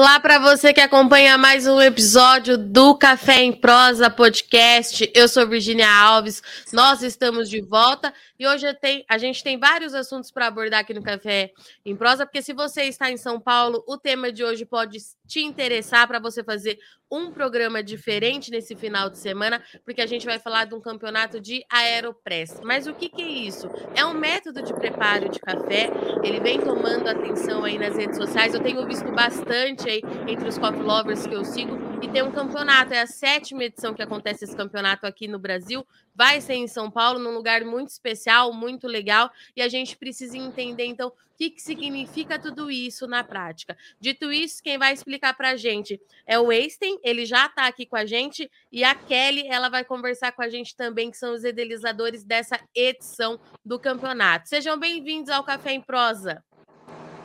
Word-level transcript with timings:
Olá 0.00 0.18
para 0.18 0.38
você 0.38 0.72
que 0.72 0.80
acompanha 0.80 1.36
mais 1.36 1.66
um 1.66 1.78
episódio 1.78 2.56
do 2.56 2.96
Café 2.96 3.42
em 3.42 3.52
Prosa 3.52 4.08
Podcast. 4.08 5.12
Eu 5.14 5.28
sou 5.28 5.46
Virginia 5.46 5.92
Alves. 5.92 6.42
Nós 6.72 7.02
estamos 7.02 7.50
de 7.50 7.60
volta 7.60 8.10
e 8.38 8.46
hoje 8.46 8.72
tem, 8.72 9.04
a 9.06 9.18
gente 9.18 9.44
tem 9.44 9.58
vários 9.58 9.92
assuntos 9.92 10.30
para 10.30 10.46
abordar 10.46 10.80
aqui 10.80 10.94
no 10.94 11.02
Café 11.02 11.52
em 11.84 11.94
Prosa, 11.94 12.24
porque 12.24 12.40
se 12.40 12.54
você 12.54 12.84
está 12.84 13.10
em 13.10 13.18
São 13.18 13.38
Paulo, 13.38 13.84
o 13.86 13.98
tema 13.98 14.32
de 14.32 14.42
hoje 14.42 14.64
pode 14.64 14.96
te 15.30 15.40
interessar 15.40 16.08
para 16.08 16.18
você 16.18 16.42
fazer 16.42 16.76
um 17.08 17.30
programa 17.30 17.82
diferente 17.82 18.50
nesse 18.50 18.74
final 18.74 19.08
de 19.08 19.16
semana, 19.18 19.62
porque 19.84 20.00
a 20.00 20.06
gente 20.06 20.26
vai 20.26 20.40
falar 20.40 20.64
de 20.64 20.74
um 20.74 20.80
campeonato 20.80 21.40
de 21.40 21.64
Aeropress. 21.70 22.60
Mas 22.64 22.88
o 22.88 22.94
que, 22.94 23.08
que 23.08 23.22
é 23.22 23.28
isso? 23.28 23.68
É 23.94 24.04
um 24.04 24.12
método 24.12 24.60
de 24.60 24.74
preparo 24.74 25.28
de 25.28 25.38
café, 25.38 25.88
ele 26.24 26.40
vem 26.40 26.60
tomando 26.60 27.08
atenção 27.08 27.64
aí 27.64 27.78
nas 27.78 27.96
redes 27.96 28.16
sociais. 28.16 28.54
Eu 28.54 28.60
tenho 28.60 28.84
visto 28.86 29.10
bastante 29.12 29.88
aí 29.88 30.02
entre 30.26 30.48
os 30.48 30.58
coffee 30.58 30.82
lovers 30.82 31.26
que 31.26 31.34
eu 31.34 31.44
sigo, 31.44 31.76
e 32.02 32.08
tem 32.08 32.22
um 32.22 32.32
campeonato, 32.32 32.94
é 32.94 33.02
a 33.02 33.06
sétima 33.06 33.64
edição 33.64 33.92
que 33.92 34.02
acontece 34.02 34.44
esse 34.44 34.56
campeonato 34.56 35.06
aqui 35.06 35.28
no 35.28 35.38
Brasil, 35.38 35.86
vai 36.14 36.40
ser 36.40 36.54
em 36.54 36.66
São 36.66 36.90
Paulo, 36.90 37.18
num 37.18 37.34
lugar 37.34 37.62
muito 37.62 37.90
especial, 37.90 38.54
muito 38.54 38.86
legal, 38.86 39.30
e 39.54 39.60
a 39.60 39.68
gente 39.68 39.98
precisa 39.98 40.38
entender, 40.38 40.86
então, 40.86 41.08
o 41.08 41.12
que, 41.36 41.50
que 41.50 41.60
significa 41.60 42.38
tudo 42.38 42.70
isso 42.70 43.06
na 43.06 43.22
prática. 43.22 43.76
Dito 44.00 44.32
isso, 44.32 44.62
quem 44.62 44.78
vai 44.78 44.94
explicar 44.94 45.34
para 45.34 45.50
a 45.50 45.56
gente 45.56 46.00
é 46.26 46.38
o 46.38 46.50
Einstein, 46.50 46.98
ele 47.02 47.26
já 47.26 47.46
está 47.46 47.66
aqui 47.66 47.84
com 47.84 47.96
a 47.96 48.06
gente, 48.06 48.50
e 48.72 48.82
a 48.82 48.94
Kelly, 48.94 49.46
ela 49.46 49.68
vai 49.68 49.84
conversar 49.84 50.32
com 50.32 50.42
a 50.42 50.48
gente 50.48 50.74
também, 50.74 51.10
que 51.10 51.18
são 51.18 51.34
os 51.34 51.44
idealizadores 51.44 52.24
dessa 52.24 52.58
edição 52.74 53.38
do 53.62 53.78
campeonato. 53.78 54.48
Sejam 54.48 54.78
bem-vindos 54.78 55.28
ao 55.28 55.44
Café 55.44 55.72
em 55.72 55.82
Prosa. 55.82 56.42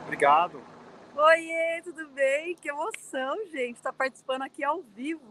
Obrigado. 0.04 0.62
Oiê, 1.18 1.80
tudo 1.82 2.08
bem? 2.08 2.54
Que 2.56 2.68
emoção, 2.68 3.38
gente, 3.46 3.76
estar 3.76 3.90
tá 3.90 3.96
participando 3.96 4.42
aqui 4.42 4.62
ao 4.62 4.82
vivo. 4.82 5.22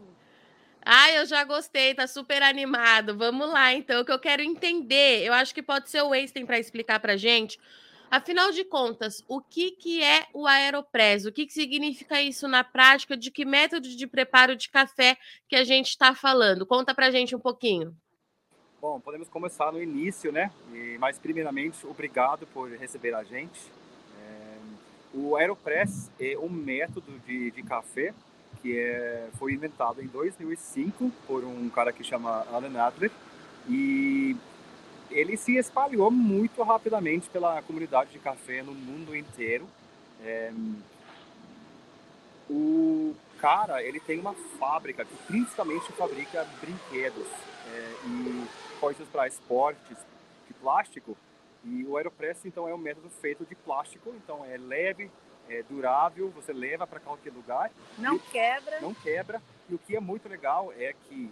Ah, 0.84 1.12
eu 1.12 1.24
já 1.26 1.44
gostei, 1.44 1.94
tá 1.94 2.08
super 2.08 2.42
animado. 2.42 3.16
Vamos 3.16 3.48
lá, 3.48 3.72
então, 3.72 4.04
que 4.04 4.10
eu 4.10 4.18
quero 4.18 4.42
entender. 4.42 5.24
Eu 5.24 5.32
acho 5.32 5.54
que 5.54 5.62
pode 5.62 5.88
ser 5.88 6.02
o 6.02 6.12
Einstein 6.12 6.44
para 6.44 6.58
explicar 6.58 6.98
para 6.98 7.16
gente. 7.16 7.60
Afinal 8.10 8.50
de 8.50 8.64
contas, 8.64 9.24
o 9.28 9.40
que, 9.40 9.70
que 9.72 10.02
é 10.02 10.26
o 10.34 10.44
Aeropress? 10.48 11.24
O 11.24 11.32
que, 11.32 11.46
que 11.46 11.52
significa 11.52 12.20
isso 12.20 12.48
na 12.48 12.64
prática? 12.64 13.16
De 13.16 13.30
que 13.30 13.44
método 13.44 13.88
de 13.88 14.06
preparo 14.08 14.56
de 14.56 14.68
café 14.68 15.16
que 15.48 15.54
a 15.54 15.62
gente 15.62 15.90
está 15.90 16.16
falando? 16.16 16.66
Conta 16.66 16.92
para 16.96 17.12
gente 17.12 17.34
um 17.34 17.40
pouquinho. 17.40 17.96
Bom, 18.80 18.98
podemos 18.98 19.28
começar 19.28 19.70
no 19.70 19.80
início, 19.80 20.32
né? 20.32 20.50
E, 20.72 20.98
mas, 20.98 21.16
primeiramente, 21.16 21.86
obrigado 21.86 22.44
por 22.48 22.70
receber 22.72 23.14
a 23.14 23.22
gente. 23.22 23.60
O 25.16 25.34
Aeropress 25.34 26.10
é 26.20 26.36
um 26.36 26.50
método 26.50 27.10
de, 27.26 27.50
de 27.50 27.62
café 27.62 28.12
que 28.60 28.78
é, 28.78 29.28
foi 29.38 29.54
inventado 29.54 30.02
em 30.02 30.06
2005 30.06 31.10
por 31.26 31.42
um 31.42 31.70
cara 31.70 31.90
que 31.90 32.04
chama 32.04 32.46
Alan 32.52 32.78
Adler 32.78 33.10
e 33.66 34.36
ele 35.10 35.38
se 35.38 35.56
espalhou 35.56 36.10
muito 36.10 36.62
rapidamente 36.62 37.30
pela 37.30 37.62
comunidade 37.62 38.10
de 38.10 38.18
café 38.18 38.62
no 38.62 38.74
mundo 38.74 39.16
inteiro. 39.16 39.66
É, 40.22 40.52
o 42.50 43.14
cara 43.38 43.82
ele 43.82 44.00
tem 44.00 44.20
uma 44.20 44.34
fábrica 44.58 45.02
que 45.02 45.16
principalmente 45.26 45.90
fabrica 45.92 46.46
brinquedos 46.60 47.26
é, 47.72 47.92
e 48.06 48.46
coisas 48.78 49.08
para 49.08 49.26
esportes 49.26 49.96
de 50.46 50.52
plástico 50.54 51.16
e 51.66 51.84
o 51.84 51.96
Aeropress 51.96 52.44
então 52.44 52.68
é 52.68 52.74
um 52.74 52.78
método 52.78 53.10
feito 53.10 53.44
de 53.44 53.54
plástico 53.54 54.14
então 54.16 54.44
é 54.44 54.56
leve 54.56 55.10
é 55.48 55.62
durável, 55.62 56.30
você 56.30 56.52
leva 56.52 56.86
para 56.86 57.00
qualquer 57.00 57.32
lugar. 57.32 57.70
Não 57.98 58.18
quebra. 58.18 58.80
Não 58.80 58.92
quebra. 58.92 59.40
E 59.68 59.74
o 59.74 59.78
que 59.78 59.96
é 59.96 60.00
muito 60.00 60.28
legal 60.28 60.72
é 60.76 60.94
que 61.08 61.30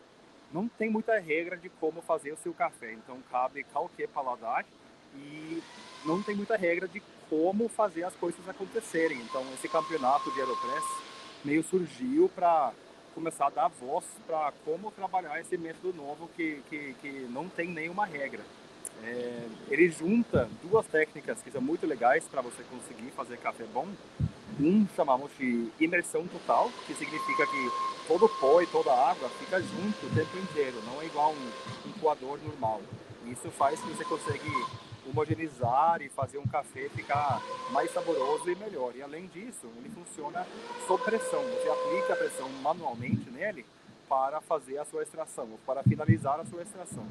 não 0.53 0.69
tem 0.69 0.89
muita 0.89 1.19
regra 1.19 1.57
de 1.57 1.69
como 1.69 2.01
fazer 2.01 2.33
o 2.33 2.37
seu 2.37 2.55
café. 2.55 2.93
Então 2.93 3.21
cabe 3.31 3.65
qualquer 3.65 4.09
paladar 4.09 4.65
e 5.17 5.63
não 6.05 6.23
tem 6.23 6.35
muita 6.35 6.57
regra 6.57 6.87
de 6.87 7.03
como 7.29 7.69
fazer 7.69 8.05
as 8.05 8.15
coisas 8.15 8.49
acontecerem. 8.49 9.19
Então 9.21 9.43
esse 9.55 9.69
campeonato 9.69 10.31
de 10.33 10.41
Aeropress 10.41 10.85
meio 11.45 11.65
surgiu 11.65 12.31
para 12.35 12.73
começar 13.15 13.47
a 13.47 13.51
dar 13.51 13.69
voz 13.69 14.05
para 14.27 14.53
como 14.65 14.91
trabalhar 14.91 15.41
esse 15.41 15.57
método 15.57 15.93
novo 15.93 16.29
que, 16.35 16.63
que, 16.69 16.95
que 17.01 17.11
não 17.31 17.49
tem 17.49 17.69
nenhuma 17.69 18.07
regra. 18.07 18.43
É, 19.05 19.47
ele 19.71 19.91
junta 19.91 20.49
duas 20.63 20.87
técnicas 20.87 21.43
que 21.43 21.51
são 21.51 21.61
muito 21.61 21.87
legais 21.87 22.25
para 22.25 22.41
você 22.41 22.63
conseguir 22.65 23.11
fazer 23.11 23.37
café 23.39 23.65
bom. 23.73 23.87
Um 24.59 24.87
chamamos 24.97 25.31
de 25.39 25.69
imersão 25.79 26.27
total, 26.27 26.71
que 26.87 26.95
significa 26.95 27.47
que 27.47 27.71
todo 28.09 28.25
o 28.25 28.29
pó 28.29 28.63
e 28.63 28.67
toda 28.67 28.91
a 28.91 29.11
água 29.11 29.29
fica 29.41 29.61
junto 29.61 30.07
o 30.07 30.15
tempo 30.15 30.39
inteiro, 30.39 30.81
não 30.87 31.03
é 31.03 31.07
igual 31.07 31.33
um, 31.33 31.89
um 31.89 31.93
coador 32.01 32.39
normal. 32.43 32.81
Isso 33.27 33.51
faz 33.51 33.81
que 33.81 33.89
você 33.89 34.05
consegue 34.05 34.51
homogeneizar 35.07 36.01
e 36.01 36.09
fazer 36.09 36.39
um 36.39 36.47
café 36.47 36.89
ficar 36.89 37.43
mais 37.73 37.93
saboroso 37.93 38.51
e 38.51 38.55
melhor. 38.55 38.95
E 38.97 39.03
além 39.03 39.27
disso, 39.27 39.67
ele 39.77 39.91
funciona 39.91 40.47
sob 40.87 41.03
pressão. 41.05 41.43
Você 41.43 41.69
aplica 41.69 42.15
a 42.15 42.17
pressão 42.17 42.49
manualmente 42.63 43.31
nele 43.31 43.67
para 44.09 44.41
fazer 44.41 44.79
a 44.79 44.85
sua 44.85 45.03
extração, 45.03 45.49
ou 45.51 45.59
para 45.67 45.83
finalizar 45.83 46.39
a 46.41 46.45
sua 46.45 46.63
extração. 46.63 47.07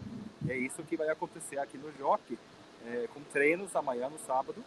É 0.47 0.57
isso 0.57 0.83
que 0.83 0.97
vai 0.97 1.09
acontecer 1.09 1.57
aqui 1.57 1.77
no 1.77 1.91
Jockey, 1.97 2.37
é, 2.85 3.07
com 3.13 3.21
treinos 3.31 3.75
amanhã 3.75 4.09
no 4.09 4.19
sábado 4.19 4.63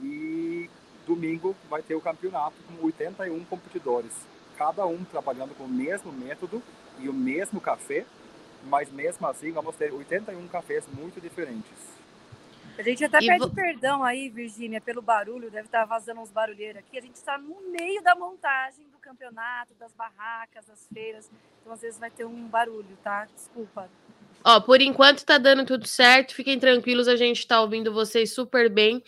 e 0.00 0.70
domingo 1.06 1.56
vai 1.68 1.82
ter 1.82 1.94
o 1.94 2.00
campeonato 2.00 2.56
com 2.62 2.84
81 2.84 3.44
competidores, 3.44 4.12
cada 4.56 4.86
um 4.86 5.04
trabalhando 5.04 5.54
com 5.56 5.64
o 5.64 5.68
mesmo 5.68 6.12
método 6.12 6.62
e 6.98 7.08
o 7.08 7.12
mesmo 7.12 7.60
café, 7.60 8.04
mas 8.64 8.90
mesmo 8.90 9.26
assim 9.26 9.52
vamos 9.52 9.74
ter 9.76 9.92
81 9.92 10.46
cafés 10.48 10.84
muito 10.92 11.20
diferentes. 11.20 11.98
A 12.78 12.82
gente 12.82 13.04
até 13.04 13.18
e 13.18 13.26
pede 13.26 13.38
vo... 13.40 13.52
perdão 13.52 14.04
aí, 14.04 14.28
Virgínia, 14.28 14.80
pelo 14.80 15.02
barulho, 15.02 15.50
deve 15.50 15.66
estar 15.66 15.84
vazando 15.84 16.20
uns 16.20 16.30
barulheiros 16.30 16.78
aqui. 16.78 16.96
A 16.96 17.02
gente 17.02 17.16
está 17.16 17.36
no 17.36 17.60
meio 17.72 18.00
da 18.02 18.14
montagem 18.14 18.86
do 18.90 18.98
campeonato, 18.98 19.74
das 19.74 19.92
barracas, 19.92 20.64
das 20.66 20.86
feiras, 20.92 21.28
então 21.60 21.72
às 21.72 21.80
vezes 21.80 21.98
vai 21.98 22.10
ter 22.10 22.24
um 22.24 22.46
barulho, 22.46 22.96
tá? 23.02 23.26
Desculpa. 23.34 23.90
Ó, 24.44 24.60
por 24.60 24.80
enquanto 24.80 25.24
tá 25.24 25.36
dando 25.36 25.64
tudo 25.64 25.86
certo, 25.86 26.34
fiquem 26.34 26.58
tranquilos, 26.58 27.08
a 27.08 27.16
gente 27.16 27.46
tá 27.46 27.60
ouvindo 27.60 27.92
vocês 27.92 28.32
super 28.32 28.70
bem. 28.70 29.02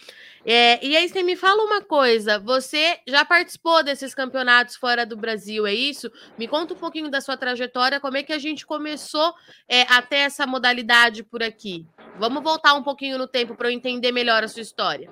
É, 0.44 0.84
e 0.84 0.96
aí, 0.96 1.08
você 1.08 1.22
me 1.22 1.36
fala 1.36 1.62
uma 1.62 1.82
coisa: 1.82 2.38
você 2.38 2.98
já 3.06 3.24
participou 3.24 3.82
desses 3.84 4.14
campeonatos 4.14 4.76
fora 4.76 5.04
do 5.04 5.16
Brasil, 5.16 5.66
é 5.66 5.74
isso? 5.74 6.10
Me 6.38 6.48
conta 6.48 6.74
um 6.74 6.76
pouquinho 6.76 7.10
da 7.10 7.20
sua 7.20 7.36
trajetória, 7.36 8.00
como 8.00 8.16
é 8.16 8.22
que 8.22 8.32
a 8.32 8.38
gente 8.38 8.66
começou 8.66 9.34
é, 9.68 9.82
até 9.82 10.20
essa 10.20 10.46
modalidade 10.46 11.22
por 11.22 11.42
aqui? 11.42 11.86
Vamos 12.18 12.42
voltar 12.42 12.74
um 12.74 12.82
pouquinho 12.82 13.18
no 13.18 13.28
tempo 13.28 13.54
para 13.54 13.68
eu 13.68 13.72
entender 13.72 14.12
melhor 14.12 14.42
a 14.42 14.48
sua 14.48 14.62
história. 14.62 15.10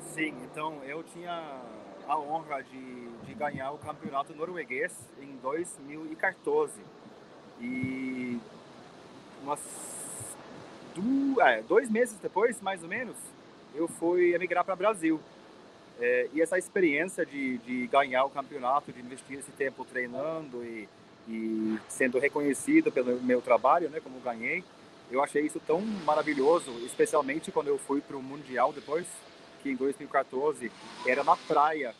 Sim, 0.00 0.34
então 0.50 0.82
eu 0.84 1.02
tinha 1.02 1.60
a 2.08 2.18
honra 2.18 2.62
de, 2.62 3.08
de 3.26 3.34
ganhar 3.34 3.70
o 3.72 3.78
campeonato 3.78 4.34
norueguês 4.34 5.10
em 5.20 5.36
2014. 5.36 6.80
E 7.60 8.38
umas 9.44 9.60
é, 11.40 11.62
dois 11.62 11.90
meses 11.90 12.16
depois, 12.18 12.60
mais 12.60 12.82
ou 12.82 12.88
menos, 12.88 13.16
eu 13.74 13.86
fui 13.86 14.34
emigrar 14.34 14.64
para 14.64 14.74
o 14.74 14.76
Brasil. 14.76 15.20
É, 16.00 16.28
e 16.32 16.40
essa 16.40 16.58
experiência 16.58 17.24
de, 17.24 17.58
de 17.58 17.86
ganhar 17.86 18.24
o 18.24 18.30
campeonato, 18.30 18.92
de 18.92 19.00
investir 19.00 19.38
esse 19.38 19.52
tempo 19.52 19.84
treinando 19.84 20.64
e, 20.64 20.88
e 21.28 21.78
sendo 21.88 22.18
reconhecido 22.18 22.90
pelo 22.90 23.20
meu 23.22 23.40
trabalho, 23.40 23.88
né, 23.90 24.00
como 24.00 24.18
ganhei, 24.20 24.64
eu 25.10 25.22
achei 25.22 25.42
isso 25.42 25.60
tão 25.60 25.80
maravilhoso, 25.80 26.70
especialmente 26.84 27.52
quando 27.52 27.68
eu 27.68 27.78
fui 27.78 28.00
para 28.00 28.16
o 28.16 28.22
Mundial 28.22 28.72
depois, 28.72 29.06
que 29.62 29.70
em 29.70 29.76
2014 29.76 30.72
era 31.06 31.22
na 31.22 31.36
praia, 31.36 31.94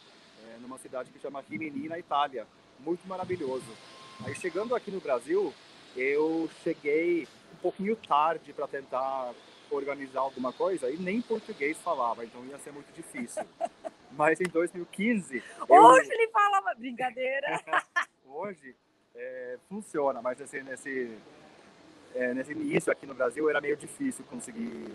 é, 0.45 0.59
numa 0.61 0.79
cidade 0.79 1.11
que 1.11 1.21
chama 1.21 1.45
Rimini, 1.49 1.89
na 1.89 1.99
Itália. 1.99 2.47
Muito 2.81 3.07
maravilhoso. 3.07 3.65
Aí 4.25 4.35
chegando 4.35 4.75
aqui 4.75 4.91
no 4.91 5.01
Brasil, 5.01 5.53
eu 5.97 6.49
cheguei 6.63 7.27
um 7.53 7.57
pouquinho 7.57 7.97
tarde 7.97 8.53
para 8.53 8.67
tentar 8.67 9.33
organizar 9.71 10.21
alguma 10.21 10.53
coisa 10.53 10.91
e 10.91 10.97
nem 10.97 11.21
português 11.21 11.77
falava, 11.79 12.25
então 12.25 12.45
ia 12.47 12.59
ser 12.59 12.73
muito 12.73 12.93
difícil. 12.93 13.45
Mas 14.13 14.41
em 14.41 14.45
2015. 14.45 15.43
Hoje 15.69 16.09
eu... 16.09 16.13
ele 16.13 16.29
falava 16.29 16.75
brincadeira! 16.75 17.61
Hoje 18.27 18.77
é, 19.15 19.59
funciona, 19.69 20.21
mas 20.21 20.39
nesse, 20.39 20.63
nesse, 20.63 21.19
é, 22.15 22.35
nesse 22.35 22.53
início 22.53 22.91
aqui 22.91 23.07
no 23.07 23.15
Brasil 23.15 23.49
era 23.49 23.61
meio 23.61 23.77
difícil 23.77 24.25
conseguir 24.25 24.89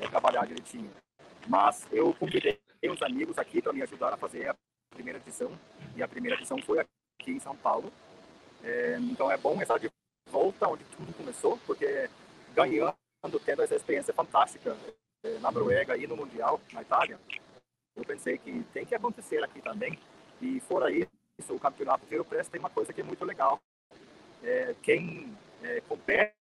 é, 0.00 0.08
trabalhar 0.08 0.46
direitinho. 0.46 0.90
Mas 1.46 1.86
eu 1.92 2.14
convidei 2.14 2.58
uns 2.84 3.02
amigos 3.02 3.38
aqui 3.38 3.60
para 3.60 3.72
me 3.72 3.82
ajudar 3.82 4.14
a 4.14 4.16
fazer 4.16 4.48
a 4.48 4.56
primeira 4.90 5.18
edição, 5.18 5.52
e 5.94 6.02
a 6.02 6.08
primeira 6.08 6.36
edição 6.38 6.56
foi 6.62 6.78
aqui 6.78 7.32
em 7.32 7.40
São 7.40 7.54
Paulo. 7.56 7.92
É, 8.62 8.96
então 8.98 9.30
é 9.30 9.36
bom 9.36 9.60
essa 9.60 9.74
volta 10.34 10.68
onde 10.68 10.82
tudo 10.96 11.14
começou, 11.14 11.56
porque 11.64 12.10
ganhando, 12.52 12.96
tendo 13.44 13.62
essa 13.62 13.76
experiência 13.76 14.12
fantástica 14.12 14.76
eh, 15.22 15.38
na 15.38 15.52
Noruega 15.52 15.96
e 15.96 16.08
no 16.08 16.16
Mundial, 16.16 16.60
na 16.72 16.82
Itália, 16.82 17.20
eu 17.94 18.04
pensei 18.04 18.36
que 18.36 18.64
tem 18.72 18.84
que 18.84 18.96
acontecer 18.96 19.44
aqui 19.44 19.62
também. 19.62 19.96
E 20.42 20.58
fora 20.60 20.90
isso, 20.90 21.08
o 21.50 21.60
campeonato 21.60 22.04
de 22.06 22.14
Aeropress 22.14 22.48
tem 22.48 22.58
uma 22.58 22.68
coisa 22.68 22.92
que 22.92 23.00
é 23.00 23.04
muito 23.04 23.24
legal. 23.24 23.60
É, 24.42 24.74
quem 24.82 25.32
é, 25.62 25.80
compete 25.82 26.34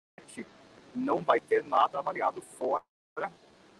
não 0.95 1.21
vai 1.21 1.41
ter 1.41 1.63
nada 1.65 1.99
avaliado 1.99 2.41
fora 2.41 2.81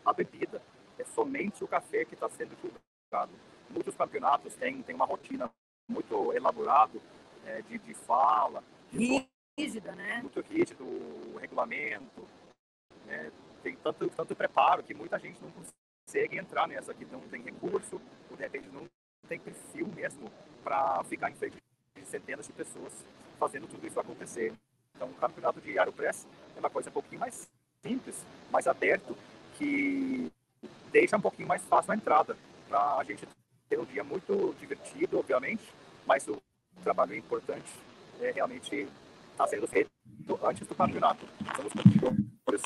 a 0.05 0.13
bebida. 0.13 0.61
É 0.99 1.05
somente 1.05 1.63
o 1.63 1.67
café 1.67 2.03
que 2.03 2.15
está 2.15 2.29
sendo 2.29 2.55
julgado. 2.61 3.31
Muitos 3.69 3.95
campeonatos 3.95 4.55
têm, 4.55 4.83
têm 4.83 4.95
uma 4.95 5.05
rotina 5.05 5.49
muito 5.87 6.33
elaborada 6.33 6.99
é, 7.45 7.61
de, 7.61 7.77
de 7.79 7.93
fala. 7.93 8.61
De 8.91 9.25
rígida, 9.57 9.91
né? 9.93 10.19
Muito 10.21 10.41
rígido 10.41 10.83
o 10.83 11.37
regulamento. 11.39 12.27
Né? 13.05 13.31
Tem 13.63 13.75
tanto, 13.77 14.09
tanto 14.09 14.35
preparo 14.35 14.83
que 14.83 14.93
muita 14.93 15.19
gente 15.19 15.41
não 15.41 15.51
consegue 15.51 16.37
entrar 16.37 16.67
nessa, 16.67 16.93
que 16.93 17.05
não 17.05 17.21
tem 17.21 17.41
recurso, 17.41 18.01
ou 18.29 18.37
de 18.37 18.43
repente 18.43 18.67
não 18.69 18.87
tem 19.27 19.39
perfil 19.39 19.87
mesmo 19.87 20.31
para 20.63 21.03
ficar 21.05 21.29
em 21.29 21.35
frente 21.35 21.57
de 21.95 22.05
centenas 22.05 22.47
de 22.47 22.53
pessoas 22.53 22.93
fazendo 23.39 23.67
tudo 23.67 23.85
isso 23.85 23.99
acontecer. 23.99 24.53
Então, 24.95 25.09
o 25.09 25.13
campeonato 25.15 25.61
de 25.61 25.77
Aeropress 25.77 26.27
é 26.55 26.59
uma 26.59 26.69
coisa 26.69 26.89
um 26.89 26.93
pouquinho 26.93 27.19
mais 27.19 27.49
simples, 27.81 28.23
mais 28.51 28.67
aberto, 28.67 29.17
que 29.57 30.31
deixa 30.91 31.17
um 31.17 31.21
pouquinho 31.21 31.47
mais 31.47 31.63
fácil 31.63 31.91
a 31.91 31.95
entrada 31.95 32.37
para 32.67 32.97
a 32.97 33.03
gente 33.03 33.27
ter 33.69 33.79
um 33.79 33.85
dia 33.85 34.03
muito 34.03 34.53
divertido, 34.59 35.17
obviamente, 35.17 35.63
mas 36.05 36.27
o 36.27 36.41
trabalho 36.83 37.15
importante 37.15 37.71
é 38.19 38.31
realmente 38.31 38.87
está 39.31 39.47
sendo 39.47 39.67
feito 39.67 39.89
antes 40.43 40.67
do 40.67 40.75
campeonato. 40.75 41.25
Estamos 41.41 41.73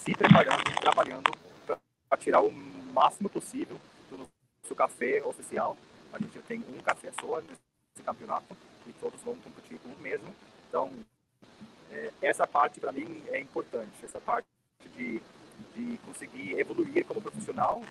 se 0.05 0.13
preparando, 0.15 0.63
trabalhando 0.79 1.31
para 1.65 2.17
tirar 2.17 2.41
o 2.41 2.51
máximo 2.51 3.29
possível 3.29 3.79
do 4.09 4.17
nosso 4.17 4.75
café 4.75 5.23
oficial. 5.23 5.77
A 6.13 6.19
gente 6.19 6.39
tem 6.39 6.59
um 6.59 6.81
café 6.81 7.11
só 7.19 7.41
nesse 7.41 8.03
campeonato 8.03 8.55
e 8.87 8.93
todos 8.93 9.21
vão 9.21 9.35
competir 9.35 9.79
com 9.79 9.89
o 9.89 9.99
mesmo. 9.99 10.33
Então, 10.67 10.91
é, 11.91 12.11
essa 12.21 12.45
parte 12.45 12.79
para 12.79 12.91
mim 12.91 13.23
é 13.27 13.39
importante, 13.39 13.93
essa 14.03 14.19
parte 14.19 14.47
de, 14.95 15.21
de 15.73 15.97
conseguir 15.99 16.59
evoluir 16.59 17.05
como 17.05 17.21
profissional 17.21 17.81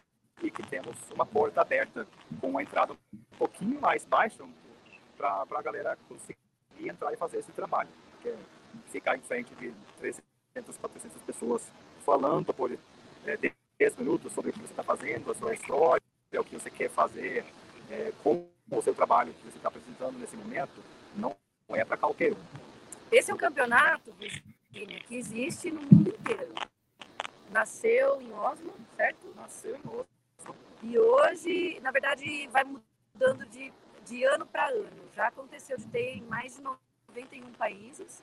e 0.42 0.50
que 0.50 0.62
temos 0.62 0.96
uma 1.12 1.24
porta 1.24 1.60
aberta 1.60 2.06
com 2.40 2.50
uma 2.50 2.62
entrada 2.62 2.92
um 2.92 3.36
pouquinho 3.38 3.80
mais 3.80 4.04
baixa 4.04 4.44
para 5.16 5.44
a 5.50 5.62
galera 5.62 5.98
conseguir 6.08 6.38
entrar 6.80 7.12
e 7.12 7.16
fazer 7.16 7.38
esse 7.38 7.52
trabalho. 7.52 7.88
Que 8.20 8.28
é 8.28 8.36
ficar 8.90 9.16
em 9.16 9.20
frente 9.20 9.54
de 9.54 9.72
300, 9.98 10.76
400 10.76 11.22
pessoas 11.22 11.62
falando 12.04 12.52
por 12.52 12.70
é, 13.26 13.38
10 13.78 13.96
minutos 13.96 14.32
sobre 14.32 14.50
o 14.50 14.52
que 14.52 14.60
você 14.60 14.72
está 14.72 14.82
fazendo, 14.82 15.30
a 15.30 15.34
sua 15.34 15.54
história, 15.54 16.02
o 16.34 16.44
que 16.44 16.54
você 16.54 16.70
quer 16.70 16.90
fazer, 16.90 17.44
é, 17.90 18.12
com 18.22 18.46
o 18.70 18.82
seu 18.82 18.94
trabalho 18.94 19.32
que 19.34 19.50
você 19.50 19.56
está 19.56 19.68
apresentando 19.68 20.18
nesse 20.18 20.36
momento, 20.36 20.82
não 21.16 21.36
é 21.70 21.84
para 21.84 21.96
qualquer 21.96 22.32
um. 22.32 22.36
Esse 23.10 23.30
é 23.30 23.34
um 23.34 23.38
campeonato, 23.38 24.12
Virginia, 24.12 25.00
que 25.06 25.16
existe 25.16 25.70
no 25.70 25.80
mundo 25.82 26.10
inteiro. 26.10 26.54
Nasceu 27.50 28.20
em 28.20 28.32
Oslo, 28.32 28.74
certo? 28.96 29.32
Nasceu 29.36 29.76
em 29.76 29.88
Oslo. 29.88 30.56
E 30.82 30.98
hoje, 30.98 31.80
na 31.80 31.90
verdade, 31.90 32.48
vai 32.48 32.64
mudando 32.64 33.46
de, 33.46 33.72
de 34.04 34.24
ano 34.24 34.44
para 34.46 34.68
ano. 34.68 34.90
Já 35.14 35.28
aconteceu 35.28 35.76
de 35.76 35.86
ter 35.86 36.16
em 36.16 36.22
mais 36.22 36.56
de 36.56 36.62
91 36.62 37.52
países. 37.52 38.22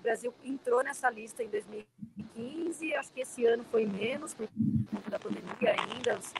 O 0.00 0.02
Brasil 0.02 0.34
entrou 0.42 0.82
nessa 0.82 1.10
lista 1.10 1.42
em 1.42 1.48
2015, 1.48 2.94
acho 2.94 3.12
que 3.12 3.20
esse 3.20 3.44
ano 3.44 3.62
foi 3.70 3.84
menos, 3.84 4.32
por 4.32 4.48
conta 4.90 5.10
da 5.10 5.18
pandemia 5.18 5.76
ainda. 5.78 6.18
Os 6.18 6.32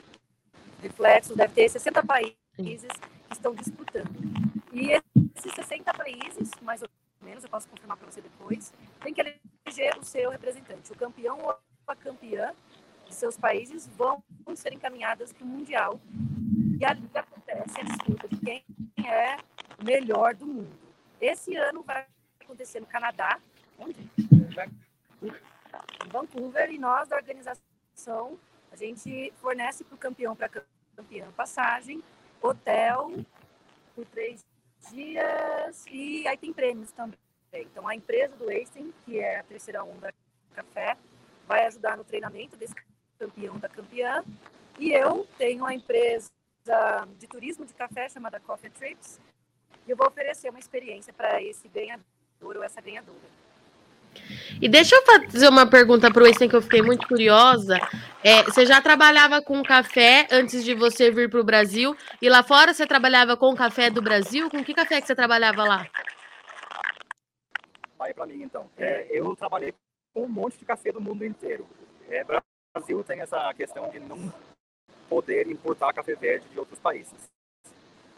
reflexos 0.82 1.36
deve 1.36 1.52
ter 1.52 1.68
60 1.68 2.02
países 2.06 2.36
que 2.56 2.88
estão 3.30 3.54
disputando. 3.54 4.10
E 4.72 4.92
esses 4.92 5.54
60 5.54 5.92
países, 5.92 6.50
mais 6.62 6.80
ou 6.80 6.88
menos, 7.20 7.44
eu 7.44 7.50
posso 7.50 7.68
confirmar 7.68 7.98
para 7.98 8.10
você 8.10 8.22
depois, 8.22 8.72
tem 9.02 9.12
que 9.12 9.20
eleger 9.20 9.94
o 9.98 10.04
seu 10.06 10.30
representante. 10.30 10.90
O 10.90 10.96
campeão 10.96 11.38
ou 11.42 11.54
a 11.86 11.94
campeã 11.94 12.54
de 13.06 13.14
seus 13.14 13.36
países 13.36 13.86
vão 13.88 14.24
ser 14.54 14.72
encaminhadas 14.72 15.34
para 15.34 15.44
o 15.44 15.46
Mundial. 15.46 16.00
E 16.80 16.84
ali 16.86 17.10
acontece 17.12 17.78
a 17.78 17.84
disputa 17.84 18.26
de 18.26 18.38
quem 18.38 18.64
é 19.06 19.36
melhor 19.84 20.34
do 20.34 20.46
mundo. 20.46 20.78
Esse 21.20 21.54
ano 21.56 21.82
vai 21.82 22.06
acontecer 22.40 22.80
no 22.80 22.86
Canadá, 22.86 23.38
Vancouver, 26.10 26.70
e 26.70 26.78
nós 26.78 27.08
da 27.08 27.16
organização, 27.16 28.38
a 28.72 28.76
gente 28.76 29.32
fornece 29.40 29.84
para 29.84 29.94
o 29.94 29.98
campeão, 29.98 30.34
para 30.34 30.48
campeã, 30.96 31.30
passagem, 31.32 32.02
hotel 32.40 33.12
por 33.94 34.04
três 34.06 34.44
dias 34.90 35.84
e 35.90 36.26
aí 36.26 36.36
tem 36.36 36.52
prêmios 36.52 36.90
também. 36.92 37.18
Então, 37.52 37.86
a 37.86 37.94
empresa 37.94 38.36
do 38.36 38.48
Einstein, 38.48 38.92
que 39.04 39.18
é 39.18 39.40
a 39.40 39.42
terceira 39.42 39.82
onda 39.84 40.14
café, 40.54 40.96
vai 41.46 41.66
ajudar 41.66 41.96
no 41.96 42.04
treinamento 42.04 42.56
desse 42.56 42.74
campeão 43.18 43.58
da 43.58 43.68
campeã. 43.68 44.24
E 44.78 44.92
eu 44.92 45.26
tenho 45.36 45.64
a 45.66 45.74
empresa 45.74 46.30
de 47.18 47.26
turismo 47.26 47.66
de 47.66 47.74
café 47.74 48.08
chamada 48.08 48.38
Coffee 48.40 48.70
Trips. 48.70 49.20
E 49.86 49.90
eu 49.90 49.96
vou 49.96 50.06
oferecer 50.06 50.50
uma 50.50 50.58
experiência 50.58 51.12
para 51.12 51.42
esse 51.42 51.66
ganhador 51.68 52.04
ou 52.56 52.62
essa 52.62 52.80
ganhadora. 52.80 53.39
E 54.60 54.68
deixa 54.68 54.94
eu 54.94 55.02
fazer 55.04 55.48
uma 55.48 55.66
pergunta 55.66 56.10
para 56.12 56.22
o 56.22 56.26
Einstein 56.26 56.48
que 56.48 56.56
eu 56.56 56.62
fiquei 56.62 56.82
muito 56.82 57.06
curiosa. 57.08 57.78
É, 58.22 58.42
você 58.42 58.66
já 58.66 58.80
trabalhava 58.80 59.40
com 59.40 59.62
café 59.62 60.26
antes 60.30 60.62
de 60.62 60.74
você 60.74 61.10
vir 61.10 61.30
para 61.30 61.40
o 61.40 61.44
Brasil? 61.44 61.96
E 62.20 62.28
lá 62.28 62.42
fora 62.42 62.74
você 62.74 62.86
trabalhava 62.86 63.36
com 63.36 63.54
café 63.54 63.88
do 63.88 64.02
Brasil? 64.02 64.50
Com 64.50 64.62
que 64.62 64.74
café 64.74 65.00
que 65.00 65.06
você 65.06 65.14
trabalhava 65.14 65.64
lá? 65.64 65.86
Vai 67.96 68.12
para 68.12 68.26
mim, 68.26 68.42
então. 68.42 68.68
É, 68.76 69.06
eu 69.10 69.34
trabalhei 69.34 69.74
com 70.12 70.24
um 70.24 70.28
monte 70.28 70.58
de 70.58 70.64
café 70.64 70.92
do 70.92 71.00
mundo 71.00 71.24
inteiro. 71.24 71.66
É, 72.08 72.24
Brasil 72.74 73.02
tem 73.04 73.20
essa 73.20 73.52
questão 73.54 73.88
de 73.90 73.98
não 74.00 74.32
poder 75.08 75.48
importar 75.48 75.92
café 75.92 76.14
verde 76.14 76.46
de 76.48 76.58
outros 76.58 76.78
países. 76.78 77.30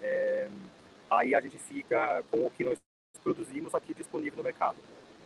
É, 0.00 0.48
aí 1.10 1.34
a 1.34 1.40
gente 1.40 1.58
fica 1.58 2.22
com 2.30 2.46
o 2.46 2.50
que 2.50 2.64
nós 2.64 2.78
produzimos 3.22 3.74
aqui 3.74 3.94
disponível 3.94 4.38
no 4.38 4.44
mercado. 4.44 4.76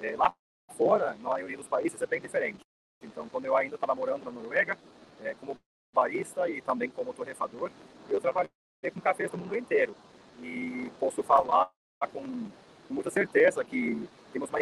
É, 0.00 0.14
lá 0.16 0.32
fora, 0.76 1.14
na 1.14 1.30
maioria 1.30 1.56
dos 1.56 1.68
países, 1.68 2.00
é 2.00 2.06
bem 2.06 2.20
diferente. 2.20 2.60
Então, 3.02 3.28
quando 3.28 3.46
eu 3.46 3.56
ainda 3.56 3.74
estava 3.74 3.94
morando 3.94 4.24
na 4.24 4.30
Noruega, 4.30 4.76
é, 5.22 5.34
como 5.34 5.58
barista 5.94 6.48
e 6.48 6.60
também 6.60 6.90
como 6.90 7.14
torrefador, 7.14 7.70
eu 8.08 8.20
trabalhei 8.20 8.50
com 8.92 9.00
cafés 9.00 9.30
do 9.30 9.38
mundo 9.38 9.56
inteiro. 9.56 9.94
E 10.40 10.90
posso 11.00 11.22
falar 11.22 11.70
com, 12.12 12.50
muita 12.90 13.10
certeza 13.10 13.64
que 13.64 14.08
temos 14.32 14.50
uma 14.50 14.58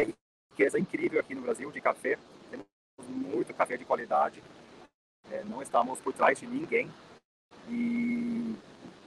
riqueza 0.51 0.79
incrível 0.79 1.19
aqui 1.19 1.35
no 1.35 1.41
Brasil 1.41 1.69
de 1.71 1.81
café. 1.81 2.17
Temos 2.49 2.65
muito 3.07 3.53
café 3.53 3.77
de 3.77 3.85
qualidade. 3.85 4.41
É, 5.29 5.43
não 5.43 5.61
estamos 5.61 5.99
por 5.99 6.13
trás 6.13 6.39
de 6.39 6.47
ninguém. 6.47 6.89
E 7.67 8.55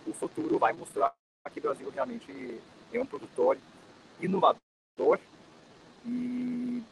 o 0.07 0.13
futuro 0.13 0.59
vai 0.59 0.73
mostrar 0.73 1.15
que 1.53 1.61
o 1.61 1.63
Brasil 1.63 1.89
realmente 1.91 2.61
é 2.93 3.01
um 3.01 3.07
produtor 3.07 3.57
inovador 4.21 5.19
e 6.05 6.83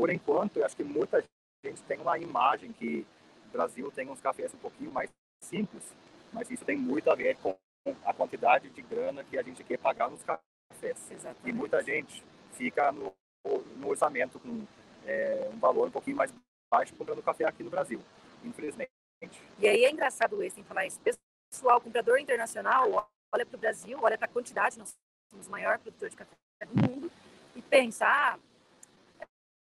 por 0.00 0.08
enquanto, 0.08 0.56
eu 0.56 0.64
acho 0.64 0.74
que 0.74 0.82
muita 0.82 1.22
gente 1.62 1.82
tem 1.82 2.00
uma 2.00 2.18
imagem 2.18 2.72
que 2.72 3.06
o 3.48 3.52
Brasil 3.52 3.92
tem 3.92 4.08
uns 4.08 4.18
cafés 4.18 4.54
um 4.54 4.56
pouquinho 4.56 4.90
mais 4.90 5.10
simples, 5.44 5.94
mas 6.32 6.50
isso 6.50 6.64
tem 6.64 6.74
muito 6.74 7.10
a 7.10 7.14
ver 7.14 7.36
com 7.36 7.54
a 8.06 8.14
quantidade 8.14 8.70
de 8.70 8.80
grana 8.80 9.22
que 9.22 9.36
a 9.36 9.42
gente 9.42 9.62
quer 9.62 9.76
pagar 9.76 10.08
nos 10.08 10.22
cafés. 10.22 10.40
Exatamente. 11.10 11.46
E 11.46 11.52
muita 11.52 11.82
gente 11.82 12.24
fica 12.52 12.90
no, 12.90 13.12
no 13.76 13.88
orçamento 13.90 14.40
com 14.40 14.66
é, 15.04 15.50
um 15.52 15.58
valor 15.58 15.88
um 15.88 15.90
pouquinho 15.90 16.16
mais 16.16 16.32
baixo 16.72 16.94
comprando 16.94 17.22
café 17.22 17.44
aqui 17.44 17.62
no 17.62 17.68
Brasil, 17.68 18.00
infelizmente. 18.42 18.90
E 19.58 19.68
aí 19.68 19.84
é 19.84 19.90
engraçado 19.90 20.42
esse 20.42 20.60
em 20.60 20.64
falar 20.64 20.86
isso. 20.86 20.98
Pessoal, 21.50 21.78
comprador 21.78 22.18
internacional, 22.18 23.12
olha 23.30 23.44
para 23.44 23.56
o 23.56 23.60
Brasil, 23.60 23.98
olha 24.00 24.16
para 24.16 24.24
a 24.24 24.32
quantidade, 24.32 24.78
nós 24.78 24.96
somos 25.30 25.46
o 25.46 25.50
maior 25.50 25.78
produtor 25.78 26.08
de 26.08 26.16
café 26.16 26.32
do 26.66 26.88
mundo, 26.88 27.12
e 27.54 27.60
pensa, 27.60 28.06
ah, 28.06 28.38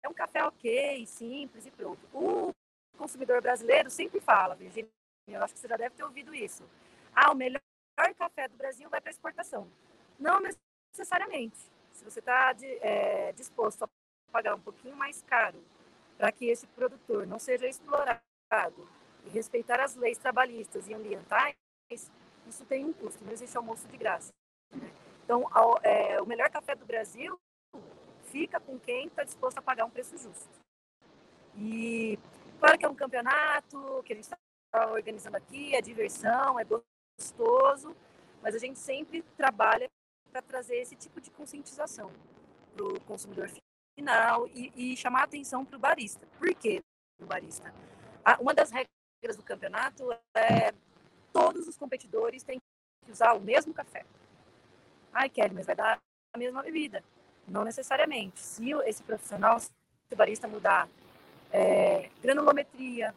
é 0.05 0.09
um 0.09 0.13
café 0.13 0.43
ok, 0.45 1.05
simples 1.07 1.65
e 1.65 1.71
pronto. 1.71 1.99
O 2.13 2.53
consumidor 2.97 3.41
brasileiro 3.41 3.89
sempre 3.89 4.19
fala, 4.19 4.55
Virginia, 4.55 4.89
eu 5.27 5.43
acho 5.43 5.53
que 5.53 5.59
você 5.59 5.67
já 5.67 5.77
deve 5.77 5.95
ter 5.95 6.03
ouvido 6.03 6.33
isso. 6.33 6.63
Ah, 7.13 7.31
o 7.31 7.35
melhor 7.35 7.61
café 8.17 8.47
do 8.47 8.55
Brasil 8.55 8.89
vai 8.89 9.01
para 9.01 9.11
exportação. 9.11 9.67
Não 10.19 10.39
necessariamente. 10.91 11.57
Se 11.91 12.03
você 12.03 12.19
está 12.19 12.55
é, 12.81 13.31
disposto 13.33 13.83
a 13.83 13.89
pagar 14.31 14.55
um 14.55 14.59
pouquinho 14.59 14.95
mais 14.95 15.23
caro 15.23 15.63
para 16.17 16.31
que 16.31 16.45
esse 16.45 16.67
produtor 16.67 17.25
não 17.25 17.39
seja 17.39 17.67
explorado 17.67 18.21
e 19.25 19.29
respeitar 19.29 19.79
as 19.79 19.95
leis 19.95 20.17
trabalhistas 20.17 20.87
e 20.87 20.93
ambientais, 20.93 21.55
isso 21.89 22.65
tem 22.65 22.85
um 22.85 22.93
custo. 22.93 23.23
Não 23.25 23.31
existe 23.31 23.57
almoço 23.57 23.87
de 23.87 23.97
graça. 23.97 24.31
Né? 24.71 24.91
Então, 25.23 25.47
ao, 25.51 25.79
é, 25.81 26.21
o 26.21 26.25
melhor 26.25 26.49
café 26.51 26.75
do 26.75 26.85
Brasil 26.85 27.39
fica 28.35 28.59
com 28.59 28.77
quem 28.77 29.07
está 29.07 29.23
disposto 29.23 29.59
a 29.59 29.61
pagar 29.61 29.85
um 29.85 29.89
preço 29.89 30.17
justo. 30.17 30.49
E 31.55 32.19
claro 32.59 32.77
que 32.77 32.85
é 32.85 32.89
um 32.89 32.93
campeonato 32.93 34.03
que 34.03 34.11
a 34.11 34.15
gente 34.17 34.25
está 34.25 34.37
organizando 34.91 35.37
aqui, 35.37 35.73
é 35.73 35.81
diversão, 35.81 36.59
é 36.59 36.65
gostoso, 36.65 37.95
mas 38.41 38.53
a 38.53 38.59
gente 38.59 38.77
sempre 38.77 39.21
trabalha 39.37 39.89
para 40.29 40.41
trazer 40.41 40.75
esse 40.81 40.97
tipo 40.97 41.21
de 41.21 41.31
conscientização 41.31 42.11
para 42.75 42.85
o 42.85 42.99
consumidor 43.05 43.49
final 43.97 44.49
e, 44.49 44.73
e 44.75 44.97
chamar 44.97 45.23
atenção 45.23 45.63
para 45.63 45.77
o 45.77 45.79
barista. 45.79 46.27
Por 46.37 46.53
quê 46.55 46.83
o 47.21 47.25
barista? 47.25 47.73
uma 48.41 48.53
das 48.53 48.69
regras 48.69 49.37
do 49.37 49.43
campeonato 49.43 50.11
é 50.33 50.73
todos 51.31 51.69
os 51.69 51.77
competidores 51.77 52.43
têm 52.43 52.59
que 53.05 53.11
usar 53.11 53.31
o 53.31 53.39
mesmo 53.39 53.73
café. 53.73 54.05
Ai, 55.13 55.29
Kelly, 55.29 55.53
mas 55.53 55.65
vai 55.65 55.75
dar 55.75 56.01
a 56.33 56.37
mesma 56.37 56.61
bebida. 56.61 57.01
Não 57.47 57.63
necessariamente. 57.63 58.39
Se 58.39 58.71
esse 58.85 59.03
profissional, 59.03 59.59
se 59.59 59.69
o 60.11 60.15
barista 60.15 60.47
mudar 60.47 60.87
é, 61.51 62.09
granulometria, 62.21 63.13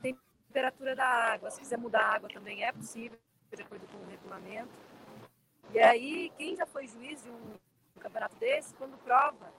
temperatura 0.00 0.94
da 0.94 1.04
água, 1.04 1.50
se 1.50 1.60
quiser 1.60 1.78
mudar 1.78 2.00
a 2.00 2.14
água 2.14 2.28
também 2.28 2.62
é 2.64 2.72
possível, 2.72 3.18
de 3.54 3.62
acordo 3.62 3.86
com 3.88 3.98
o 3.98 4.06
regulamento. 4.06 4.70
E 5.72 5.78
aí, 5.80 6.30
quem 6.36 6.56
já 6.56 6.66
foi 6.66 6.86
juiz 6.86 7.22
de 7.22 7.30
um, 7.30 7.54
um 7.96 8.00
campeonato 8.00 8.36
desse, 8.36 8.74
quando 8.74 8.96
prova, 8.98 9.52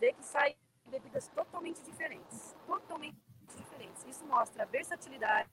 vê 0.00 0.12
que 0.12 0.24
sai 0.24 0.56
bebidas 0.90 1.28
totalmente 1.28 1.82
diferentes. 1.82 2.54
Totalmente 2.66 3.16
diferentes. 3.56 4.04
Isso 4.08 4.24
mostra 4.24 4.62
a 4.62 4.66
versatilidade, 4.66 5.48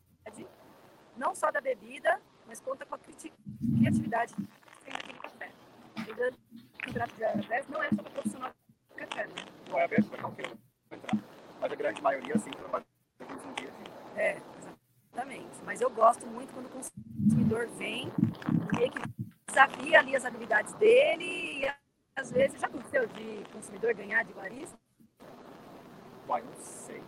não 1.18 1.36
só 1.36 1.52
da 1.52 1.60
bebida, 1.60 2.22
mas 2.48 2.60
conta 2.62 2.86
com 2.86 2.96
a 2.96 3.00
criatividade 3.00 4.34
daquele 4.86 5.20
café. 5.20 5.52
O 6.90 6.92
campeonato 6.92 7.16
de 7.16 7.24
aberto 7.24 7.70
não 7.70 7.84
é 7.84 7.90
só 7.90 8.02
para 8.02 8.12
profissional 8.12 8.52
do 8.90 8.96
café. 8.96 9.28
Né? 9.28 9.34
Não 9.70 9.78
é 9.78 9.84
aberto 9.84 10.10
para 10.10 10.22
qualquer 10.22 10.48
um 10.48 10.96
entrar. 10.96 11.24
Mas 11.62 11.72
a 11.72 11.76
grande 11.76 12.02
maioria, 12.02 12.38
sim, 12.40 12.50
trabalha 12.50 12.86
um 13.22 13.54
dia. 13.54 13.70
É, 14.16 14.42
exatamente. 15.14 15.64
Mas 15.64 15.82
eu 15.82 15.90
gosto 15.92 16.26
muito 16.26 16.52
quando 16.52 16.66
o 16.66 16.70
consumidor 16.70 17.68
vem, 17.78 18.12
e 18.82 18.90
que 18.90 19.00
desafia 19.46 20.00
ali 20.00 20.16
as 20.16 20.26
habilidades 20.26 20.74
dele 20.74 21.62
e 21.64 21.72
às 22.16 22.32
vezes 22.32 22.60
já 22.60 22.66
aconteceu 22.66 23.06
de 23.06 23.44
consumidor 23.54 23.94
ganhar 23.94 24.24
de 24.24 24.34
barista? 24.34 24.76
Uai, 26.28 26.42
não 26.42 26.56
sei. 26.58 27.04